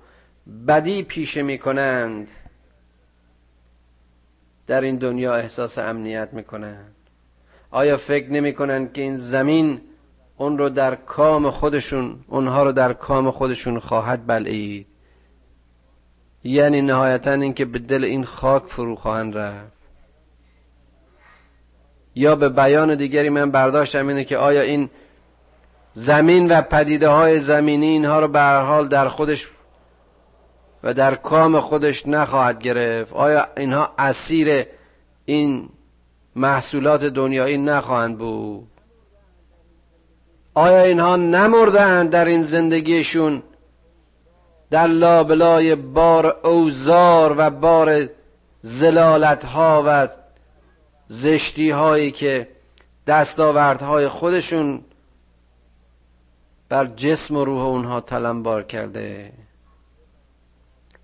بدی 0.68 1.04
پیشه 1.04 1.42
می‌کنند 1.42 2.28
در 4.68 4.82
این 4.82 4.96
دنیا 4.96 5.36
احساس 5.36 5.78
امنیت 5.78 6.30
می‌کنند؟ 6.32 6.96
آیا 7.72 7.98
فکر 7.98 8.32
نمی‌کنند 8.32 8.94
که 8.94 9.02
این 9.02 9.16
زمین 9.16 9.82
اون 10.38 10.58
رو 10.58 10.70
در 10.70 10.96
کام 10.96 11.52
خودشون 11.52 12.20
اونها 12.28 12.64
رو 12.64 12.72
در 12.72 12.94
کام 12.94 13.32
خودشون 13.32 13.80
خواهد 13.80 14.28
بلعید. 14.28 14.88
یعنی 16.44 16.82
نهایتا 16.82 17.32
اینکه 17.32 17.66
به 17.66 17.80
دل 17.80 18.04
این 18.04 18.26
خاک 18.26 18.64
فرو 18.64 18.96
خواهند 18.96 19.38
رفت. 19.38 19.78
یا 22.16 22.36
به 22.36 22.50
بیان 22.50 22.96
دیگری 22.96 23.30
من 23.30 23.52
برداشتم 23.52 24.08
اینه 24.08 24.24
که 24.24 24.38
آیا 24.38 24.62
این 24.62 24.90
زمین 25.94 26.52
و 26.52 26.62
پدیده 26.62 27.10
های 27.10 27.40
زمینی 27.40 27.86
اینها 27.86 28.20
رو 28.20 28.28
به 28.28 28.42
حال 28.42 28.88
در 28.88 29.10
خودش 29.10 29.48
و 30.84 30.94
در 30.94 31.16
کام 31.16 31.60
خودش 31.60 32.08
نخواهد 32.08 32.60
گرفت؟ 32.60 33.14
آیا 33.14 33.48
اینها 33.58 33.94
اسیر 33.98 34.66
این 35.26 35.70
محصولات 36.36 37.04
دنیایی 37.04 37.58
نخواهند 37.58 38.18
بود؟ 38.18 38.68
آیا 40.58 40.82
اینها 40.82 41.16
نمردند 41.16 42.10
در 42.10 42.26
این 42.26 42.42
زندگیشون؟ 42.42 43.44
در 44.70 44.88
لابلای 44.88 45.76
بار 45.76 46.26
اوزار 46.44 47.36
و 47.38 47.50
بار 47.50 48.10
زلالت 48.62 49.46
ها 49.46 49.84
و 49.88 50.08
زشتی 51.08 51.70
هایی 51.70 52.12
که 52.12 52.48
دستاوردهای 53.08 54.08
خودشون 54.08 54.82
بر 56.70 56.86
جسم 56.86 57.38
و 57.38 57.46
روح 57.46 57.62
اونها 57.62 58.02
تلمبار 58.02 58.64
کرده. 58.64 59.32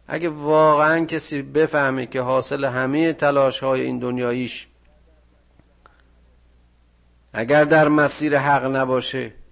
اگه 0.08 0.30
واقعا 0.30 1.06
کسی 1.06 1.41
بفهمه 1.41 2.06
که 2.06 2.22
حاصل 2.22 2.66
همه 2.66 3.14
تلاش 3.14 3.60
های 3.60 3.82
این 3.82 3.99
دنیاییش 3.99 4.68
اگر 7.34 7.64
در 7.64 7.88
مسیر 7.88 8.38
حق 8.38 8.66
نباشه 8.66 9.43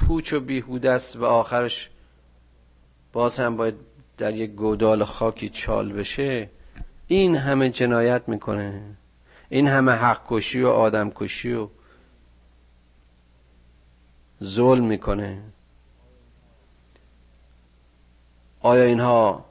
پوچ 0.00 0.32
و 0.32 0.40
بیهوده 0.40 0.90
است 0.90 1.16
و 1.16 1.24
آخرش 1.24 1.90
باز 3.12 3.40
هم 3.40 3.56
باید 3.56 3.74
در 4.18 4.34
یک 4.34 4.50
گودال 4.50 5.04
خاکی 5.04 5.48
چال 5.48 5.92
بشه. 5.92 6.50
این 7.06 7.36
همه 7.36 7.70
جنایت 7.70 8.22
می‌کنه. 8.26 8.82
این 9.48 9.68
همه 9.68 9.92
حق 9.92 10.20
کشی 10.28 10.62
و 10.62 10.68
آدم 10.68 11.10
کشی 11.10 11.52
و 11.52 11.68
ظلم 14.44 14.84
می‌کنه. 14.84 15.42
آیا 18.60 18.84
اینها 18.84 19.44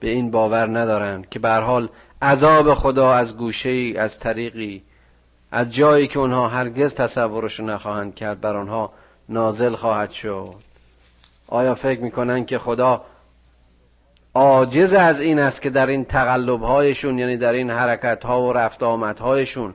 به 0.00 0.10
این 0.10 0.30
باور 0.30 0.78
ندارند 0.78 1.28
که 1.28 1.38
به 1.38 1.54
حال 1.54 1.88
عذاب 2.22 2.74
خدا 2.74 3.12
از 3.14 3.36
گوشه 3.36 3.68
ای 3.68 3.96
از 3.96 4.18
طریقی 4.18 4.84
از 5.50 5.74
جایی 5.74 6.08
که 6.08 6.18
اونها 6.18 6.48
هرگز 6.48 6.94
تصورش 6.94 7.60
نخواهند 7.60 8.14
کرد 8.14 8.40
بر 8.40 8.56
آنها 8.56 8.92
نازل 9.28 9.74
خواهد 9.74 10.10
شد. 10.10 10.54
آیا 11.48 11.74
فکر 11.74 12.00
می‌کنن 12.00 12.44
که 12.44 12.58
خدا 12.58 13.04
عاجز 14.34 14.92
از 14.92 15.20
این 15.20 15.38
است 15.38 15.62
که 15.62 15.70
در 15.70 15.86
این 15.86 16.04
تقلب 16.04 16.62
هایشون 16.62 17.18
یعنی 17.18 17.36
در 17.36 17.52
این 17.52 17.70
حرکت 17.70 18.24
ها 18.24 18.42
و 18.42 18.52
رفت 18.52 18.82
آمد 18.82 19.18
هایشون 19.18 19.74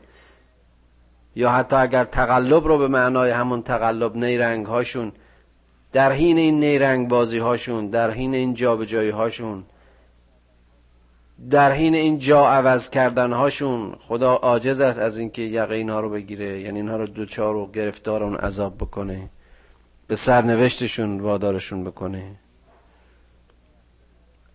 یا 1.36 1.52
حتی 1.52 1.76
اگر 1.76 2.04
تقلب 2.04 2.68
رو 2.68 2.78
به 2.78 2.88
معنای 2.88 3.32
همون 3.32 3.62
تقلب 3.62 4.16
نیرنگ 4.16 4.66
هاشون 4.66 5.12
در 5.94 6.12
حین 6.12 6.38
این 6.38 6.60
نیرنگ 6.60 7.08
بازی 7.08 7.38
هاشون 7.38 7.88
در 7.88 8.12
حین 8.12 8.34
این 8.34 8.54
جابجایی 8.54 9.10
هاشون 9.10 9.64
در 11.50 11.72
حین 11.72 11.96
این 11.96 12.20
جا 12.20 12.50
عوض 12.50 12.90
کردن 12.90 13.34
هاشون 13.34 13.96
خدا 14.08 14.34
عاجز 14.34 14.82
است 14.82 15.00
از 15.00 15.18
اینکه 15.18 15.42
یقه 15.42 15.76
اینها 15.76 16.00
رو 16.00 16.10
بگیره 16.10 16.62
یعنی 16.62 16.80
اینها 16.80 16.98
رو 16.98 17.08
دوچار 17.08 17.56
و 17.56 17.72
گرفتار 17.72 18.24
اون 18.24 18.36
عذاب 18.36 18.78
بکنه 18.78 19.30
به 20.08 20.16
سرنوشتشون 20.16 21.20
وادارشون 21.20 21.84
بکنه. 21.84 22.24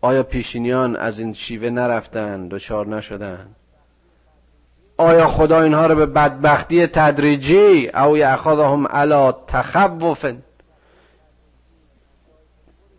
آیا 0.00 0.22
پیشینیان 0.22 0.96
از 0.96 1.18
این 1.18 1.32
شیوه 1.32 1.70
نرفتن 1.70 2.48
دوچار 2.48 2.86
نشدن؟ 2.86 3.46
آیا 4.96 5.26
خدا 5.26 5.60
اینها 5.62 5.86
رو 5.86 5.94
به 5.94 6.06
بدبختی 6.06 6.86
تدریجی؟ 6.86 7.88
او 7.88 8.16
یاخذهم 8.16 8.86
علی 8.86 9.32
تخوف. 9.46 10.26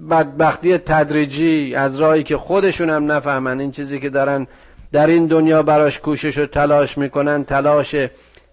بدبختی 0.09 0.77
تدریجی 0.77 1.75
از 1.75 1.99
راهی 1.99 2.23
که 2.23 2.37
خودشون 2.37 2.89
هم 2.89 3.11
نفهمن 3.11 3.59
این 3.59 3.71
چیزی 3.71 3.99
که 3.99 4.09
دارن 4.09 4.47
در 4.91 5.07
این 5.07 5.27
دنیا 5.27 5.63
براش 5.63 5.99
کوشش 5.99 6.37
و 6.37 6.45
تلاش 6.45 6.97
می‌کنن 6.97 7.43
تلاش 7.43 7.95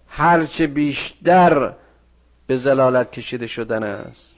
هرچه 0.07 0.67
بیشتر 0.67 1.73
به 2.47 2.57
زلالت 2.57 3.11
کشیده 3.11 3.47
شدن 3.47 3.83
است. 3.83 4.31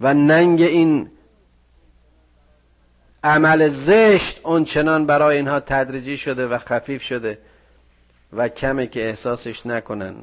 و 0.00 0.14
ننگ 0.14 0.62
این 0.62 1.10
عمل 3.24 3.68
زشت 3.68 4.40
اونچنان 4.44 5.06
برای 5.06 5.36
اینها 5.36 5.60
تدریجی 5.60 6.16
شده 6.16 6.46
و 6.46 6.58
خفیف 6.58 7.02
شده 7.02 7.38
و 8.32 8.48
کمه 8.48 8.86
که 8.86 9.08
احساسش 9.08 9.66
نکنن. 9.66 10.14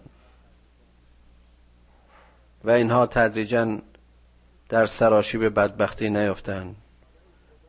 و 2.64 2.72
اینها 2.72 3.06
تدریجا 3.06 3.78
در 4.70 4.86
سراشیب 4.86 5.60
بدبختی 5.60 6.10
نیفتن 6.10 6.76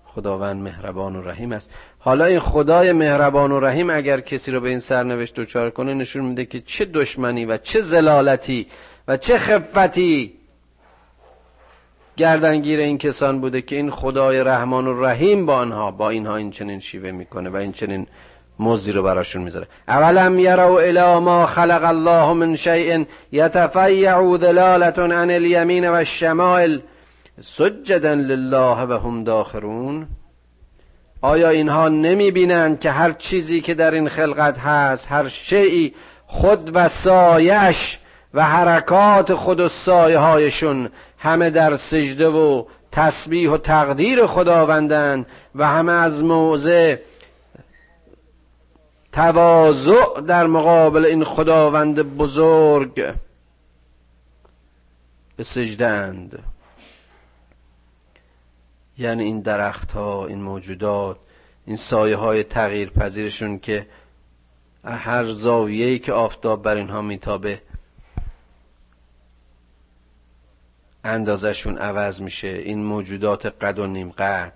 خداوند 0.05 0.62
مهربان 0.62 1.16
و 1.16 1.22
رحیم 1.22 1.53
است. 1.53 1.70
حالا 1.98 2.24
این 2.24 2.40
خدای 2.40 2.92
مهربان 2.92 3.53
و 3.53 3.61
رحیم 3.61 3.90
اگر 3.90 4.20
کسی 4.20 4.51
رو 4.51 4.61
به 4.61 4.68
این 4.68 4.80
سرنوشت 4.80 5.34
دچار 5.34 5.70
کنه 5.70 5.94
نشون 5.94 6.24
میده 6.24 6.44
که 6.44 6.61
چه 6.61 6.84
دشمنی 6.84 7.44
و 7.44 7.57
چه 7.57 7.80
زلالتی 7.80 8.66
و 9.09 9.16
چه 9.16 9.38
خفتی. 9.38 10.32
گردنگیر 12.16 12.80
این 12.80 12.98
کسان 12.98 13.40
بوده 13.40 13.62
که 13.62 13.76
این 13.76 13.90
خدای 13.90 14.44
رحمان 14.44 14.86
و 14.86 15.05
رحیم 15.05 15.46
با 15.46 15.55
آنها 15.55 15.90
با 15.90 16.11
اینها 16.11 16.36
این 16.36 16.51
چنین 16.51 16.80
شیوه 16.80 17.11
می‌کنه 17.11 17.51
و 17.51 17.57
این 17.57 17.72
چنین 17.72 18.07
مزدی 18.59 18.92
رو 18.92 19.03
براشون 19.03 19.42
می‌ذاره. 19.42 19.66
اولم 19.88 20.38
یرو 20.38 20.74
الی 20.74 21.18
ما 21.18 21.46
خلق 21.46 21.84
الله 21.84 22.32
من 22.32 22.57
شیء 22.57 23.05
یتفیع 23.32 24.36
ذلالة 24.36 25.14
عن 25.14 25.30
الیمین 25.30 25.88
و 25.88 25.92
الشمائل. 25.92 26.80
سجدا 27.43 28.14
لله 28.14 28.86
و 28.86 28.99
هم 29.05 29.24
داخرون. 29.24 30.07
آیا 31.22 31.49
اینها 31.49 31.88
نمی 31.88 32.30
بینند 32.30 32.80
که 32.80 32.91
هر 32.91 33.12
چیزی 33.12 33.61
که 33.61 33.74
در 33.74 33.91
این 33.91 34.09
خلقت 34.09 34.59
هست 34.59 35.12
هر 35.12 35.28
شیعی 35.28 35.95
خود 36.26 36.70
و 36.74 36.88
سایش 36.88 37.99
و 38.34 38.45
حرکات 38.45 39.34
خود 39.34 39.61
و 39.61 39.68
سایه 39.68 40.18
هایشون 40.18 40.88
همه 41.18 41.51
در 41.51 41.76
سجده 41.76 42.28
و 42.28 42.64
تسبیح 42.93 43.51
و 43.51 43.57
تقدیر 43.57 44.26
خداوندن 44.26 45.26
و 45.55 45.68
همه 45.68 45.93
از 45.93 46.22
موضع 46.22 46.97
تواضع 49.12 50.20
در 50.26 50.47
مقابل 50.47 51.05
این 51.05 51.24
خداوند 51.24 52.03
بزرگ 52.03 53.14
به 55.36 55.45
سجده 55.45 55.86
اند. 55.86 56.49
یعنی 59.01 59.24
این 59.24 59.40
درخت 59.40 59.92
ها 59.92 60.26
این 60.26 60.42
موجودات 60.42 61.16
این 61.66 61.76
سایه 61.76 62.16
های 62.16 62.44
تغییر 62.44 62.90
پذیرشون 62.90 63.59
که 63.59 63.86
هر 64.84 65.26
زاویه‌ای 65.28 65.98
که 65.98 66.12
آفتاب 66.12 66.62
بر 66.62 66.76
اینها 66.76 67.03
میتابه 67.03 67.62
اندازشون 71.05 71.78
عوض 71.78 72.20
میشه. 72.20 72.48
این 72.48 72.84
موجودات 72.84 73.46
قد 73.46 73.78
و 73.78 73.86
نیم 73.86 74.11
قد 74.11 74.53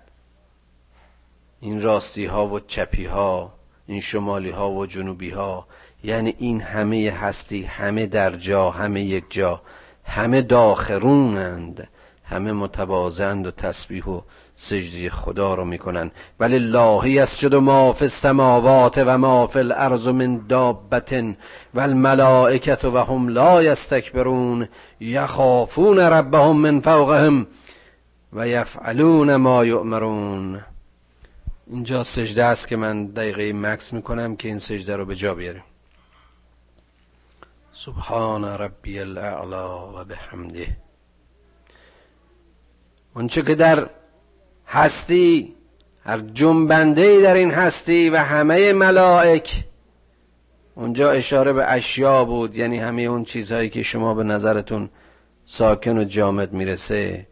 این 1.59 1.81
راستی 1.81 2.25
ها 2.25 2.47
و 2.47 2.59
چپی 2.59 3.05
ها 3.05 3.53
این 3.87 4.01
شمالی 4.01 4.49
ها 4.49 4.71
و 4.71 4.85
جنوبی 4.85 5.29
ها 5.29 5.67
یعنی 6.03 6.35
این 6.37 6.61
همه 6.61 7.11
هستی 7.11 7.63
همه 7.63 8.05
در 8.05 8.35
جا 8.35 8.69
همه 8.69 9.01
یک 9.01 9.25
جا 9.29 9.61
همه 10.03 10.41
داخرونند. 10.41 11.87
همه 12.25 12.51
متبازند 12.51 13.47
و 13.47 13.51
تسبیح 13.51 14.05
و 14.05 14.21
سجدی 14.55 15.09
خدا 15.09 15.53
رو 15.53 15.65
می‌کنن 15.65 16.11
ولی 16.39 16.55
اللهی 16.55 17.19
اسجد 17.19 17.55
ما 17.55 17.93
فی 17.93 18.05
السماوات 18.05 18.97
و 18.97 19.17
ما 19.17 19.47
فی 19.47 19.59
الارض 19.59 20.07
من 20.07 20.37
دابت 20.49 21.13
و 21.73 21.79
الملائکت 21.79 22.85
و 22.85 22.97
هم 22.97 23.27
لا 23.27 23.63
یستکبرون 23.63 24.67
یخافون 24.99 25.99
ربهم 25.99 26.57
من 26.57 26.79
فوقهم 26.79 27.47
و 28.33 28.47
یفعلون 28.47 29.35
ما 29.35 29.65
یؤمرون. 29.65 30.61
اینجا 31.67 32.03
سجده 32.03 32.43
است 32.43 32.67
که 32.67 32.75
من 32.75 33.05
دقیقه 33.05 33.53
مکس 33.53 33.93
می‌کنم 33.93 34.35
که 34.35 34.47
این 34.47 34.57
سجده 34.57 34.95
رو 34.95 35.05
به 35.05 35.15
جا 35.15 35.33
بیاریم. 35.33 35.63
سبحان 37.73 38.45
ربی 38.45 38.99
الاعلا 38.99 39.93
و 39.93 40.03
بحمده. 40.03 40.77
اونچه 43.15 43.41
که 43.41 43.55
در 43.55 43.89
هستی 44.67 45.55
هر 46.03 46.19
جنبنده 46.19 47.21
در 47.21 47.33
این 47.33 47.51
هستی 47.51 48.09
و 48.09 48.17
همه 48.17 48.73
ملائک 48.73 49.63
اونجا 50.75 51.11
اشاره 51.11 51.53
به 51.53 51.71
اشیا 51.71 52.25
بود 52.25 52.55
یعنی 52.55 52.77
همه 52.77 53.01
اون 53.01 53.23
چیزهایی 53.23 53.69
که 53.69 53.83
شما 53.83 54.13
به 54.13 54.23
نظرتون 54.23 54.89
ساکن 55.45 55.97
و 55.97 56.03
جامد 56.03 56.53
می‌رسه 56.53 57.27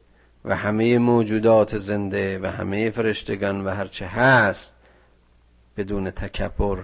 و 0.45 0.55
همه 0.55 0.97
موجودات 0.97 1.77
زنده 1.77 2.39
و 2.39 2.45
همه 2.45 2.89
فرشتگان 2.89 3.65
و 3.65 3.69
هرچه 3.69 4.05
هست 4.05 4.73
بدون 5.77 6.11
تکبر 6.11 6.83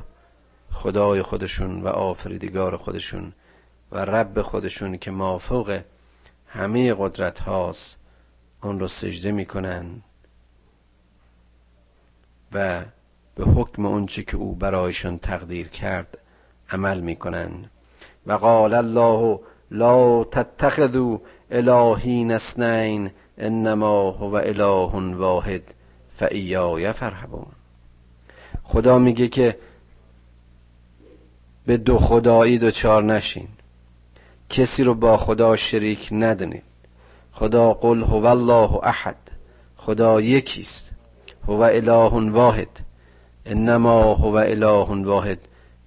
خدای 0.71 1.21
خودشون 1.21 1.81
و 1.81 1.87
آفریدگار 1.87 2.77
خودشون 2.77 3.33
و 3.91 3.97
رب 4.05 4.41
خودشون 4.41 4.97
که 4.97 5.11
مافوق 5.11 5.81
همه 6.47 6.95
قدرت 6.99 7.39
هاست. 7.39 7.99
اون 8.63 8.79
رو 8.79 8.87
سجده 8.87 9.31
می‌کنن 9.31 9.85
و 12.53 12.81
به 13.35 13.45
حکم 13.45 13.85
اونچه 13.85 14.23
که 14.23 14.37
او 14.37 14.55
برایشان 14.55 15.19
تقدیر 15.19 15.67
کرد 15.67 16.17
عمل 16.69 16.99
می‌کنند. 16.99 17.69
و 18.27 18.33
قال 18.33 18.73
الله 18.73 19.39
لا 19.71 20.23
تتخذوا 20.23 21.21
الهین 21.51 22.31
اثنین 22.31 23.11
انما 23.37 24.11
هو 24.11 24.35
اله 24.35 25.15
واحد 25.15 25.61
فایای 26.17 26.91
فرهبون 26.93 27.45
خدا 28.63 28.97
میگه 28.97 29.27
که 29.27 29.57
به 31.65 31.77
دو 31.77 31.97
خدایی 31.97 32.59
دچار 32.59 33.03
نشین. 33.03 33.47
کسی 34.49 34.83
رو 34.83 34.93
با 34.93 35.17
خدا 35.17 35.55
شریک 35.55 36.09
ندونید 36.11 36.68
خدا 37.39 37.73
قل 37.73 38.03
هو 38.03 38.25
الله 38.25 38.79
احد. 38.83 39.15
خدا 39.77 40.21
یکیست 40.21 40.89
هو 41.47 41.61
اله 41.61 42.31
واحد. 42.31 42.67
انما 43.45 44.13
هو 44.13 44.35
اله 44.35 45.05
واحد. 45.05 45.39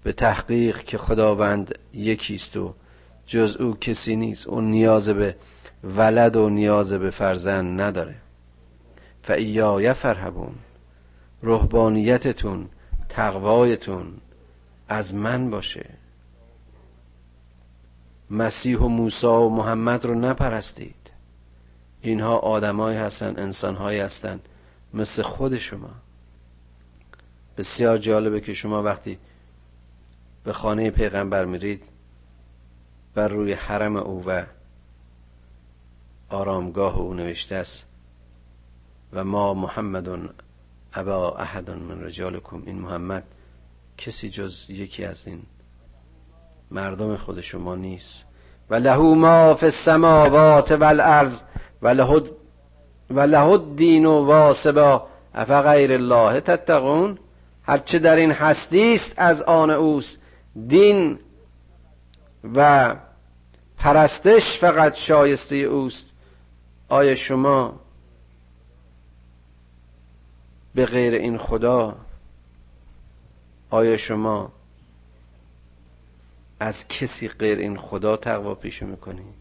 به 0.02 0.12
تحقیق 0.12 0.78
که 0.78 0.98
خداوند 0.98 1.78
یکیست 1.94 2.56
و 2.56 2.74
جز 3.26 3.56
او 3.56 3.76
کسی 3.80 4.16
نیست. 4.16 4.46
اون 4.46 4.64
نیاز 4.64 5.08
به 5.08 5.36
ولد 5.84 6.36
و 6.36 6.48
نیاز 6.48 6.92
به 6.92 7.10
فرزند 7.10 7.80
نداره. 7.80 8.14
فایا 9.22 9.94
فرهبون 9.94 10.54
رهبانیتتون 11.42 12.68
تقوایتون 13.08 14.06
از 14.88 15.14
من 15.14 15.50
باشه. 15.50 15.86
مسیح 18.30 18.78
و 18.78 18.88
موسی 18.88 19.26
و 19.26 19.48
محمد 19.48 20.04
رو 20.04 20.14
نپرستید. 20.14 21.01
اینها 22.02 22.36
آدمایی 22.36 22.98
هستن 22.98 23.34
انسانهایی 23.38 24.00
هستن. 24.00 24.40
مثل 24.94 25.22
خود 25.22 25.58
شما. 25.58 25.90
بسیار 27.56 27.98
جالبه 27.98 28.40
که 28.40 28.54
شما 28.54 28.82
وقتی 28.82 29.18
به 30.44 30.52
خانه 30.52 30.90
پیغمبر 30.90 31.44
میرید 31.44 31.82
بر 33.14 33.28
روی 33.28 33.52
حرم 33.52 33.96
او 33.96 34.24
و 34.26 34.44
آرامگاه 36.28 36.98
او 36.98 37.14
نوشته 37.14 37.54
است 37.54 37.84
و 39.12 39.24
ما 39.24 39.54
محمد 39.54 40.08
ابا 40.94 41.36
احد 41.36 41.70
من 41.70 42.04
رجالکم. 42.04 42.62
این 42.66 42.78
محمد 42.78 43.24
کسی 43.98 44.30
جز 44.30 44.64
یکی 44.68 45.04
از 45.04 45.26
این 45.26 45.42
مردم 46.70 47.16
خود 47.16 47.40
شما 47.40 47.74
نیست. 47.74 48.24
و 48.70 48.74
لهو 48.74 49.14
ما 49.14 49.54
فی 49.54 49.66
السماوات 49.66 50.72
والارض 50.72 51.40
و 51.82 53.20
له 53.20 53.46
الدین 53.46 54.06
واسبا 54.06 55.06
غیر 55.62 55.92
الله 55.92 56.40
تتقون. 56.40 57.18
هرچه 57.62 57.98
در 57.98 58.16
این 58.16 58.32
هستی 58.32 58.94
است 58.94 59.14
از 59.16 59.42
آن 59.42 59.70
اوست. 59.70 60.18
دین 60.68 61.18
و 62.54 62.94
پرستش 63.78 64.58
فقط 64.58 64.94
شایسته 64.94 65.56
اوست. 65.56 66.06
آیا 66.88 67.14
شما 67.14 67.80
به 70.74 70.86
غیر 70.86 71.14
این 71.14 71.38
خدا 71.38 71.96
آیا 73.70 73.96
شما 73.96 74.52
از 76.60 76.88
کسی 76.88 77.28
غیر 77.28 77.58
این 77.58 77.76
خدا 77.78 78.16
تقوا 78.16 78.54
پیشه 78.54 78.86
می‌کنید 78.86 79.34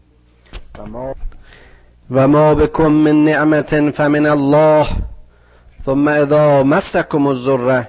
و 2.14 2.28
ما 2.28 2.52
و 2.52 2.54
بکم 2.54 2.86
من 2.86 3.24
نعمت 3.24 3.90
فمن 3.90 4.26
الله 4.26 4.86
ثم 5.84 6.08
اذا 6.08 6.62
مسکم 6.62 7.26
الضر 7.26 7.84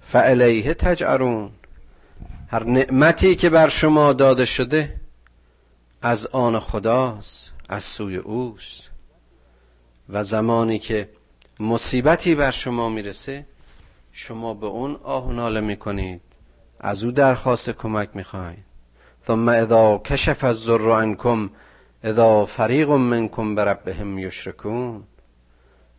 فالیه 0.00 0.74
تجعرون 0.74 1.50
هر 2.48 2.64
نعمتی 2.64 3.36
که 3.36 3.50
بر 3.50 3.68
شما 3.68 4.12
داده 4.12 4.44
شده 4.44 5.00
از 6.02 6.26
آن 6.26 6.60
خداست 6.60 7.50
از 7.68 7.84
سوی 7.84 8.16
اوست 8.16 8.90
و 10.08 10.24
زمانی 10.24 10.78
که 10.78 11.08
مصیبتی 11.60 12.34
بر 12.34 12.50
شما 12.50 12.88
می‌رسه 12.88 13.46
شما 14.12 14.54
به 14.54 14.66
اون 14.66 14.96
آه 15.02 15.32
ناله 15.32 15.60
می‌کنید 15.60 16.20
از 16.80 17.04
او 17.04 17.10
درخواست 17.10 17.70
کمک 17.70 18.08
می‌خواهید 18.14 18.64
ثم 19.26 19.48
اذا 19.48 19.98
کشف 19.98 20.44
الضر 20.44 20.90
عنکم 20.90 21.50
اذا 22.04 22.46
فریق 22.46 22.90
منکم 22.90 23.54
بربهم 23.54 24.18
یشرکون. 24.18 25.04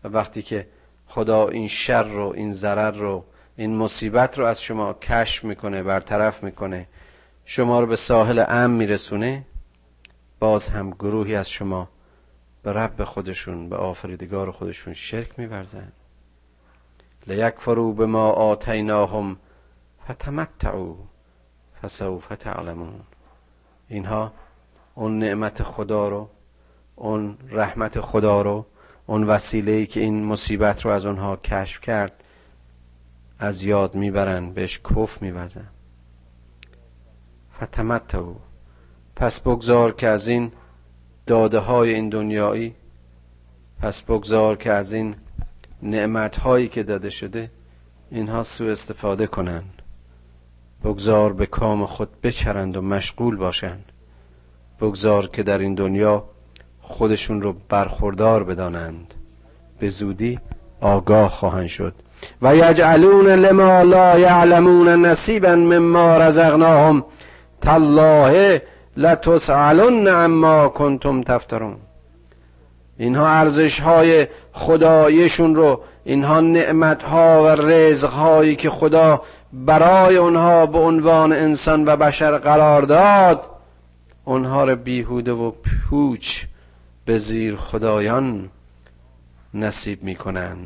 و 0.04 0.08
وقتی 0.08 0.42
که 0.42 0.68
خدا 1.08 1.48
این 1.48 1.68
شر 1.68 2.04
رو 2.04 2.34
این 2.36 2.54
ضرر 2.54 2.92
رو 2.92 3.26
این 3.56 3.78
مصیبت 3.78 4.40
رو 4.40 4.46
از 4.46 4.62
شما 4.62 4.94
کشف 4.94 5.44
می‌کنه 5.44 5.84
برطرف 5.84 6.44
می‌کنه 6.44 6.88
شما 7.46 7.80
رو 7.80 7.86
به 7.86 7.96
ساحل 7.96 8.46
امن 8.48 8.72
میرسونه 8.76 9.46
باز 10.40 10.70
هم 10.70 10.90
گروهی 10.90 11.36
از 11.36 11.50
شما 11.50 11.90
به 12.64 12.74
رب 12.74 13.04
خودشون 13.04 13.70
به 13.70 13.76
آفریدگار 13.76 14.52
خودشون 14.52 14.94
شرک 14.94 15.40
میورزن. 15.40 15.92
لیکفروا 17.28 17.92
به 17.92 18.06
ما 18.06 18.30
آتیناهم 18.30 19.38
فتمتعوا 20.10 20.96
فسوف 21.82 22.28
تعلمون. 22.28 23.00
اینها 23.88 24.34
اون 24.96 25.20
نعمت 25.20 25.64
خدا 25.64 26.08
رو 26.08 26.30
اون 26.96 27.38
رحمت 27.50 28.00
خدا 28.00 28.42
رو 28.42 28.66
اون 29.08 29.24
وسیله 29.24 29.72
ای 29.72 29.86
که 29.86 30.00
این 30.00 30.26
مصیبت 30.26 30.86
رو 30.86 30.92
از 30.92 31.06
اونها 31.06 31.36
کشف 31.36 31.82
کرد 31.82 32.24
از 33.40 33.64
یاد 33.64 33.96
می‌برن 33.96 34.54
بهش 34.54 34.80
کف 34.80 35.22
میوزن. 35.22 35.68
فتمتعوا 37.54 38.36
پس 39.16 39.40
بگذار 39.40 39.92
که 39.92 40.08
از 40.08 40.28
این 40.28 40.52
داده 41.26 41.60
های 41.60 41.94
این 41.94 42.10
دنیایی 42.10 42.76
پس 43.82 44.02
بگذار 44.02 44.58
که 44.58 44.72
از 44.72 44.94
این 44.94 45.16
نعمت 45.84 46.38
هایی 46.38 46.68
که 46.68 46.84
داده 46.84 47.10
شده 47.10 47.52
اینها 48.12 48.44
سوء 48.44 48.72
استفاده 48.72 49.28
کنند 49.28 49.82
بگذار 50.84 51.34
به 51.34 51.46
کام 51.46 51.86
خود 51.86 52.22
بچرند 52.22 52.78
و 52.78 52.82
مشغول 52.82 53.36
باشند 53.36 53.91
بگذار 54.82 55.28
که 55.28 55.44
در 55.44 55.58
این 55.58 55.76
دنیا 55.76 56.24
خودشون 56.82 57.42
رو 57.42 57.56
برخوردار 57.70 58.44
بدانند. 58.44 59.14
به 59.80 59.90
زودی 59.90 60.40
آگاه 60.82 61.30
خواهند 61.30 61.68
شد. 61.68 61.94
و 62.42 62.56
یجعلون 62.56 63.28
لما 63.28 63.82
لا 63.82 64.20
یعلمون 64.20 65.06
نصیبا 65.06 65.56
مما 65.56 66.18
رزقناهم. 66.18 67.06
تالله 67.62 68.62
لتسالن 68.98 70.08
عما 70.08 70.70
کنتم 70.70 71.22
تفترون. 71.22 71.76
اینها 72.98 73.28
ارزش 73.28 73.80
های 73.80 74.28
خدایشون 74.54 75.56
رو 75.56 75.82
اینها 76.04 76.42
نعمت 76.42 77.04
ها 77.04 77.44
و 77.44 77.48
رزق 77.48 78.10
هایی 78.10 78.56
که 78.56 78.70
خدا 78.70 79.22
برای 79.54 80.18
اونها 80.18 80.66
به 80.66 80.78
عنوان 80.78 81.34
انسان 81.34 81.86
و 81.86 81.96
بشر 81.96 82.38
قرار 82.38 82.82
داد 82.82 83.46
اونها 84.26 84.66
رو 84.66 84.76
بیهوده 84.76 85.32
و 85.32 85.52
پوچ 85.52 86.46
به 87.06 87.18
زیر 87.18 87.56
خدایان 87.56 88.50
نصیب 89.54 90.04
می‌کنن 90.04 90.58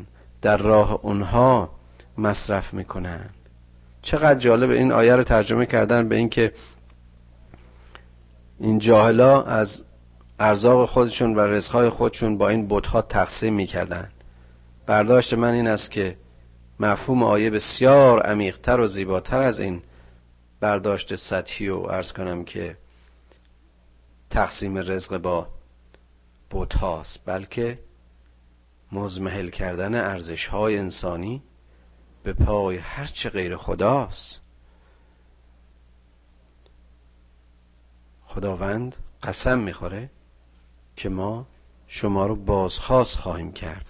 در 0.42 0.58
راه 0.58 1.00
اونها 1.02 1.70
مصرف 2.18 2.74
می‌کنن 2.74 3.30
چقدر 4.02 4.40
جالب 4.40 4.70
این 4.70 4.92
آیه 4.92 5.16
رو 5.16 5.24
ترجمه 5.24 5.66
کردن 5.66 6.10
به 6.10 6.16
اینکه 6.16 6.54
این 8.60 8.80
جاهلا 8.80 9.44
از 9.44 9.82
ارزاق 10.40 10.90
خودشون 10.90 11.36
و 11.36 11.40
رزقهای 11.40 11.90
خودشون 11.90 12.38
با 12.38 12.50
این 12.50 12.68
بتها 12.70 13.02
تقسیم 13.02 13.54
می‌کردن. 13.54 14.10
برداشت 14.86 15.34
من 15.34 15.54
این 15.54 15.68
است 15.68 15.92
که 15.92 16.18
مفهوم 16.80 17.24
آیه 17.24 17.50
بسیار 17.50 18.22
عمیقتر 18.22 18.80
و 18.80 18.88
زیباتر 18.88 19.42
از 19.42 19.60
این 19.60 19.82
برداشت 20.60 21.16
سطحی 21.16 21.70
و 21.70 21.78
ارز 21.78 22.14
کنم 22.14 22.44
که 22.44 22.78
تقسیم 24.30 24.78
رزق 24.78 25.18
با 25.18 25.48
بت 26.52 26.76
هاست 26.76 27.20
بلکه 27.26 27.80
مزمحل 28.92 29.50
کردن 29.50 29.96
ارزش 29.96 30.48
های 30.48 30.78
انسانی 30.78 31.42
به 32.24 32.34
پای 32.34 32.78
هرچه 32.78 33.30
غیر 33.30 33.58
خداست. 33.58 34.40
خداوند 38.28 38.96
قسم 39.24 39.60
می‌خوره 39.60 40.10
که 40.96 41.10
ما 41.10 41.46
شما 41.88 42.26
رو 42.26 42.36
بازخواست 42.36 43.18
خواهیم 43.18 43.52
کرد 43.52 43.86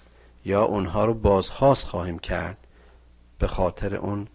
یا 0.46 0.64
اونها 0.64 1.06
رو 1.06 1.14
بازخواست 1.14 1.84
خواهیم 1.84 2.20
کرد 2.20 2.58
به 3.40 3.48
خاطر 3.48 3.96
اون 3.96 4.28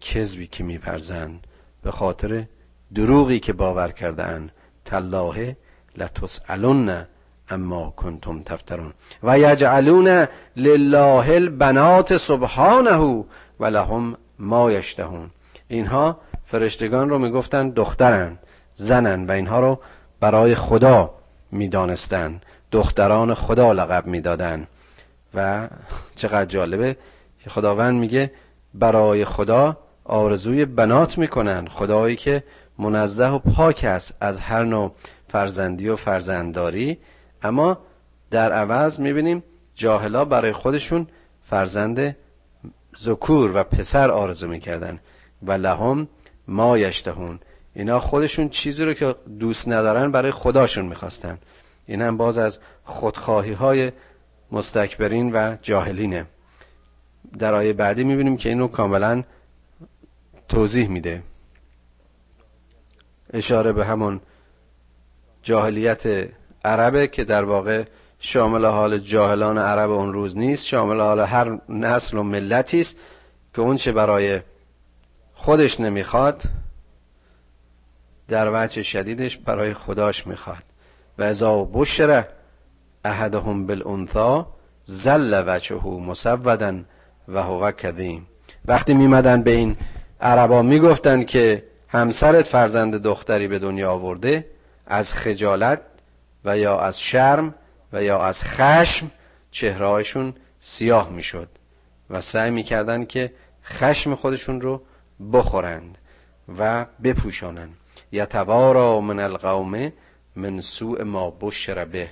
کذبی 0.00 0.46
که 0.46 0.64
میپرزند 0.64 1.46
به 1.82 1.90
خاطر 1.90 2.46
دروغی 2.94 3.40
که 3.40 3.52
باور 3.52 3.92
کردن 3.92 4.50
تالله 4.92 5.56
لتسالن 5.96 7.06
اما 7.50 7.92
کنتم 7.96 8.42
تفترون 8.42 8.92
و 9.22 9.38
یجعلون 9.38 10.26
لله 10.56 11.28
البنات 11.34 12.16
سبحانه 12.16 13.24
و 13.60 13.64
لهم 13.64 14.16
ما 14.38 14.72
یشتهون 14.72 15.30
اینها 15.68 16.18
فرشتگان 16.46 17.10
رو 17.10 17.18
می‌گفتن 17.18 17.70
دخترن 17.70 18.38
زنن 18.74 19.26
و 19.26 19.30
اینها 19.30 19.60
رو 19.60 19.78
برای 20.20 20.54
خدا 20.54 21.14
می‌دانستن 21.52 22.40
دختران 22.72 23.34
خدا 23.34 23.72
لقب 23.72 24.06
می‌دادن. 24.06 24.66
و 25.34 25.68
چقدر 26.16 26.44
جالبه 26.44 26.96
که 27.44 27.50
خداوند 27.50 27.94
میگه 28.00 28.32
برای 28.74 29.24
خدا 29.24 29.76
آرزوی 30.04 30.64
بنات 30.64 31.18
می‌کنن 31.18 31.68
خدایی 31.68 32.16
که 32.16 32.44
منزه 32.78 33.26
و 33.26 33.38
پاک 33.38 33.84
است 33.84 34.14
از 34.20 34.40
هر 34.40 34.64
نوع 34.64 34.92
فرزندی 35.28 35.88
و 35.88 35.96
فرزندداری 35.96 36.98
اما 37.42 37.78
در 38.30 38.52
عوض 38.52 39.00
می‌بینیم 39.00 39.42
جاهلا 39.74 40.24
برای 40.24 40.52
خودشون 40.52 41.06
فرزند 41.50 42.16
ذکور 42.98 43.52
و 43.54 43.62
پسر 43.62 44.10
آرزو 44.10 44.48
می‌کردن. 44.48 44.98
و 45.42 45.52
لهم 45.52 46.08
ما 46.48 46.78
یشتهون. 46.78 47.40
اینا 47.74 48.00
خودشون 48.00 48.48
چیزی 48.48 48.84
رو 48.84 48.94
که 48.94 49.14
دوست 49.40 49.68
ندارن 49.68 50.10
برای 50.10 50.30
خداشون 50.30 50.86
می‌خواستن. 50.86 51.38
این 51.86 52.02
هم 52.02 52.16
باز 52.16 52.38
از 52.38 52.58
خودخواهی 52.84 53.52
های 53.52 53.92
مستکبرین 54.52 55.32
و 55.32 55.56
جاهلینه. 55.62 56.26
در 57.38 57.54
آیه 57.54 57.72
بعدی 57.72 58.04
می‌بینیم 58.04 58.36
که 58.36 58.48
اینو 58.48 58.68
کاملا 58.68 59.22
توضیح 60.48 60.88
میده. 60.88 61.22
اشاره 63.32 63.72
به 63.72 63.84
همون 63.86 64.20
جاهلیت 65.42 66.28
عربه 66.64 67.06
که 67.06 67.24
در 67.24 67.44
واقع 67.44 67.84
شامل 68.18 68.64
حال 68.64 68.98
جاهلان 68.98 69.58
عرب 69.58 69.90
اون 69.90 70.12
روز 70.12 70.36
نیست. 70.36 70.66
شامل 70.66 71.00
حال 71.00 71.20
هر 71.20 71.58
نسل 71.68 72.18
و 72.18 72.22
ملتی 72.22 72.80
است 72.80 72.96
که 73.54 73.62
اون 73.62 73.76
چه 73.76 73.92
برای 73.92 74.40
خودش 75.34 75.80
نمی‌خواد 75.80 76.42
در 78.28 78.50
وجه 78.54 78.82
شدیدش 78.82 79.36
برای 79.36 79.74
خداش 79.74 80.26
می‌خواد. 80.26 80.62
و 81.18 81.22
ازا 81.22 81.64
بشره 81.64 82.28
احدهم 83.04 83.66
بالانثا 83.66 84.46
زل 84.84 85.44
وجهه 85.46 85.86
مسودا 85.86 86.80
و 87.28 87.42
هو 87.42 87.72
کدیم 87.72 88.26
وقتی 88.64 88.94
میمدن 88.94 89.42
به 89.42 89.50
این 89.50 89.76
عربا 90.20 90.62
می‌گفتن 90.62 91.22
که 91.22 91.64
همسرت 91.92 92.46
فرزند 92.46 93.02
دختری 93.02 93.48
به 93.48 93.58
دنیا 93.58 93.92
آورده 93.92 94.46
از 94.86 95.12
خجالت 95.12 95.80
و 96.44 96.58
یا 96.58 96.80
از 96.80 97.00
شرم 97.00 97.54
و 97.92 98.04
یا 98.04 98.22
از 98.22 98.44
خشم 98.44 99.10
چهرهایشون 99.50 100.34
سیاه 100.60 101.10
می‌شد 101.10 101.48
و 102.10 102.20
سعی 102.20 102.50
می‌کردن 102.50 103.04
که 103.04 103.32
خشم 103.64 104.14
خودشون 104.14 104.60
رو 104.60 104.82
بخورند 105.32 105.98
و 106.58 106.86
بپوشانند. 107.04 107.76
یتوارا 108.12 109.00
من 109.00 109.20
القوم 109.20 109.92
من 110.36 110.60
سوء 110.60 111.04
ما 111.04 111.30
بشر 111.40 111.84
به. 111.84 112.08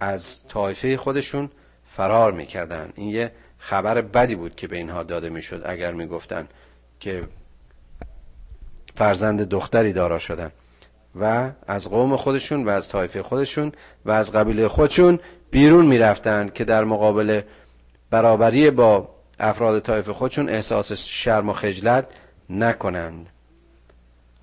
از 0.00 0.48
طایفه 0.48 0.96
خودشون 0.96 1.50
فرار 1.86 2.32
می‌کردن 2.32 2.92
این 2.94 3.08
یه 3.08 3.32
خبر 3.58 4.00
بدی 4.00 4.34
بود 4.34 4.54
که 4.54 4.68
به 4.68 4.76
اینها 4.76 5.02
داده 5.02 5.28
می‌شد 5.28 5.62
اگر 5.64 5.92
می‌گفتن 5.92 6.48
که 7.00 7.28
فرزند 8.94 9.48
دختری 9.48 9.92
دارا 9.92 10.18
شدن. 10.18 10.50
و 11.20 11.50
از 11.66 11.88
قوم 11.88 12.16
خودشون 12.16 12.64
و 12.64 12.68
از 12.68 12.88
طایفه 12.88 13.22
خودشون 13.22 13.72
و 14.04 14.10
از 14.10 14.32
قبیله 14.32 14.68
خودشون 14.68 15.18
بیرون 15.50 15.86
می‌رفتن 15.86 16.48
که 16.54 16.64
در 16.64 16.84
مقابل 16.84 17.40
برابری 18.10 18.70
با 18.70 19.08
افراد 19.40 19.82
طایفه 19.82 20.12
خودشون 20.12 20.48
احساس 20.48 20.92
شرم 20.92 21.48
و 21.48 21.52
خجلت 21.52 22.06
نکنند. 22.50 23.26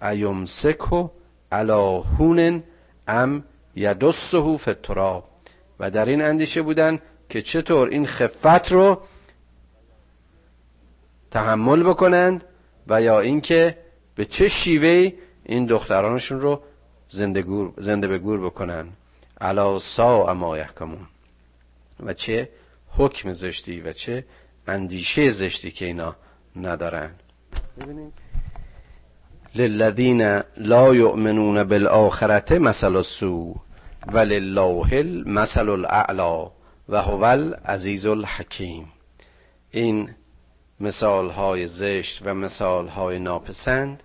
ایمسکو 0.02 1.10
علا 1.52 2.00
هونن 2.00 2.64
ام 3.08 3.44
یدسه 3.76 4.58
فی 4.58 4.76
و 5.80 5.92
در 5.92 6.06
این 6.06 6.22
اندیشه 6.22 6.62
بودن 6.62 7.00
که 7.30 7.42
چطور 7.42 7.90
این 7.90 8.06
خفت 8.06 8.72
رو 8.72 9.02
تحمل 11.32 11.84
بکنند 11.84 12.44
و 12.88 13.02
یا 13.02 13.20
اینکه 13.20 13.78
به 14.20 14.26
چه 14.26 14.50
شیوهی 14.50 15.14
این 15.46 15.66
دخترانشون 15.66 16.42
رو 16.42 16.62
زنده, 17.10 17.42
گور 17.42 17.74
زنده 17.78 18.08
به 18.08 18.18
گور 18.18 18.40
بکنن؟ 18.40 18.88
علا 19.42 19.80
سا 19.80 20.28
اما 20.28 20.58
یحکمون. 20.58 21.08
و 22.04 22.14
چه 22.14 22.50
حکم 22.98 23.34
زشتی 23.34 23.82
و 23.82 23.94
چه 23.94 24.26
اندیشه 24.68 25.32
زشتی 25.32 25.72
که 25.72 25.86
اینا 25.86 26.16
ندارن. 26.56 27.10
ببینید 27.82 28.14
للذین 29.56 30.42
لا 30.58 30.96
یؤمنون 30.96 31.64
بالآخرته 31.64 32.60
مثل 32.60 32.96
السوء 32.96 33.56
ولله 34.08 34.94
المثل 34.94 35.70
الاعلا 35.70 36.52
و 36.90 37.02
هو 37.02 37.24
العزیز 37.24 38.06
الحکیم. 38.06 38.92
این 39.72 40.10
مثال 40.80 41.30
های 41.30 41.68
زشت 41.68 42.22
و 42.26 42.34
مثال 42.34 42.88
های 42.88 43.20
ناپسند 43.20 44.04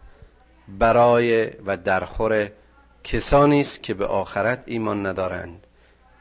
برای 0.69 1.47
و 1.47 1.77
درخور 1.77 2.51
کسانی 3.05 3.61
است 3.61 3.83
که 3.83 3.95
به 3.95 4.07
آخرت 4.07 4.63
ایمان 4.67 5.07
ندارند. 5.07 5.67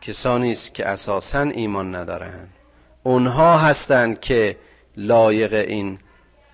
کسانی 0.01 0.51
است 0.51 0.73
که 0.73 0.87
اساسا 0.87 1.41
ایمان 1.41 1.95
ندارند. 1.95 2.53
اونها 3.03 3.57
هستند 3.57 4.19
که 4.19 4.57
لایق 4.97 5.53
این 5.53 5.99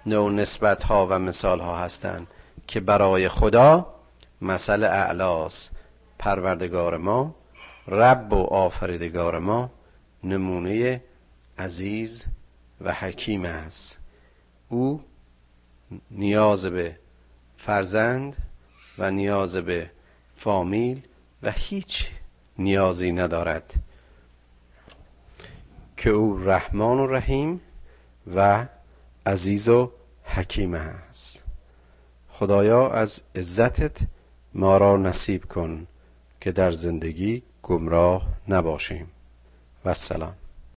نوع 0.05 0.31
نسبت 0.31 0.83
ها 0.83 1.07
و 1.09 1.19
مثال 1.19 1.59
ها 1.59 1.77
هستند 1.77 2.27
که 2.67 2.79
برای 2.79 3.27
خدا 3.27 3.95
مثل 4.41 4.83
اعلاس 4.83 5.69
پروردگار 6.19 6.97
ما 6.97 7.35
رب 7.87 8.33
و 8.33 8.43
آفریدگار 8.43 9.39
ما 9.39 9.71
نمونه 10.23 11.01
عزیز 11.57 12.25
و 12.81 12.93
حکیم 12.93 13.45
است. 13.45 13.97
او 14.69 15.01
نیاز 16.11 16.65
به 16.65 16.95
فرزند 17.65 18.35
و 18.97 19.11
نیاز 19.11 19.55
به 19.55 19.89
فامیل 20.35 21.01
و 21.43 21.51
هیچ 21.51 22.09
نیازی 22.57 23.11
ندارد. 23.11 23.73
که 25.97 26.09
او 26.09 26.37
رحمان 26.43 26.99
و 26.99 27.07
رحیم 27.07 27.61
و 28.35 28.65
عزیز 29.25 29.69
و 29.69 29.91
حکیم 30.23 30.73
است. 30.73 31.43
خدایا 32.29 32.89
از 32.89 33.21
عزتت 33.35 33.97
ما 34.53 34.77
را 34.77 34.97
نصیب 34.97 35.45
کن 35.45 35.87
که 36.41 36.51
در 36.51 36.71
زندگی 36.71 37.43
گمراه 37.63 38.27
نباشیم. 38.47 39.11
و 39.85 39.89
السلام. 39.89 40.38